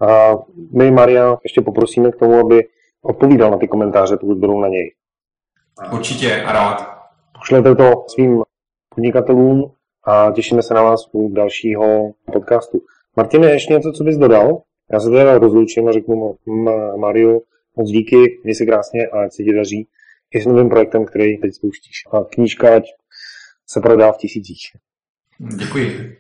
[0.00, 0.38] A
[0.72, 2.68] my, Maria, ještě poprosíme k tomu, aby
[3.02, 4.94] odpovídal na ty komentáře, pokud budou na něj.
[5.92, 6.96] Určitě a rád.
[7.38, 8.42] Pošlete to svým
[8.94, 9.72] podnikatelům
[10.04, 12.80] a těšíme se na vás u dalšího podcastu.
[13.16, 14.62] Martine, ještě něco, co bys dodal?
[14.92, 16.36] Já se teda rozloučím a řeknu
[16.96, 17.42] Mariu
[17.76, 19.88] moc díky, měj se krásně a ať se ti daří
[20.34, 21.96] i s novým projektem, který teď spouštíš.
[22.12, 22.84] A knížka ať
[23.66, 24.76] se prodá v tisících.
[25.38, 26.16] Děkuji.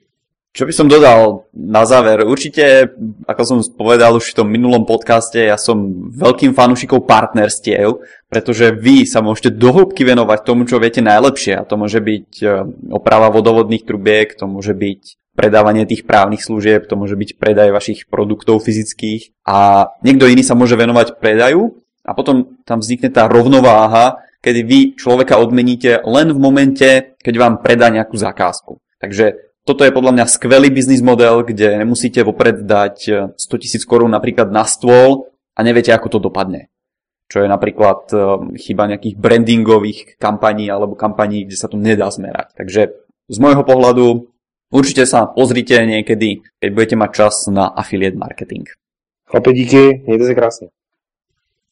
[0.56, 2.24] Čo by som dodal na záver?
[2.24, 2.88] Určite,
[3.28, 8.00] ako som povedal už v tom minulom podcaste, ja som veľkým fanúšikou partnerstiev,
[8.32, 11.60] pretože vy sa môžete dohlbky venovať tomu, čo viete najlepšie.
[11.60, 12.46] A to môže byť e,
[12.88, 18.08] oprava vodovodných trubiek, to môže byť predávanie tých právnych služieb, to môže byť predaj vašich
[18.08, 24.24] produktov fyzických a niekto iný sa môže venovať predaju a potom tam vznikne tá rovnováha,
[24.40, 26.88] kedy vy človeka odmeníte len v momente,
[27.20, 28.80] keď vám predá nejakú zakázku.
[29.00, 32.96] Takže toto je podľa mňa skvelý biznis model, kde nemusíte vopred dať
[33.34, 36.70] 100 eh, tisíc korún napríklad na stôl a neviete, ako to dopadne.
[37.26, 38.20] Čo je napríklad eh,
[38.62, 42.54] chyba nejakých brandingových kampaní alebo kampaní, kde sa to nedá zmerať.
[42.54, 42.94] Takže
[43.26, 44.30] z môjho pohľadu
[44.70, 48.70] určite sa pozrite niekedy, keď budete mať čas na affiliate marketing.
[49.26, 50.68] Chlapi, díky, mějte se krásně.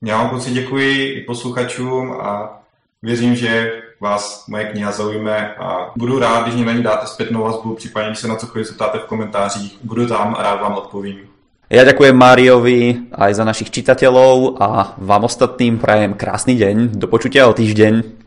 [0.02, 2.62] Já vám moc děkuji i posluchačům a
[3.02, 7.42] věřím, že vás moje kniha zaujme a budu rád, když mě na ní dáte zpětnou
[7.42, 9.78] vazbu, případně když se na cokoliv zeptáte v komentářích.
[9.82, 11.32] Budu tam a rád vám odpovím.
[11.72, 16.92] Ja ďakujem Máriovi aj za našich čitateľov a vám ostatným prajem krásny deň.
[16.92, 18.23] Do počutia o týždeň.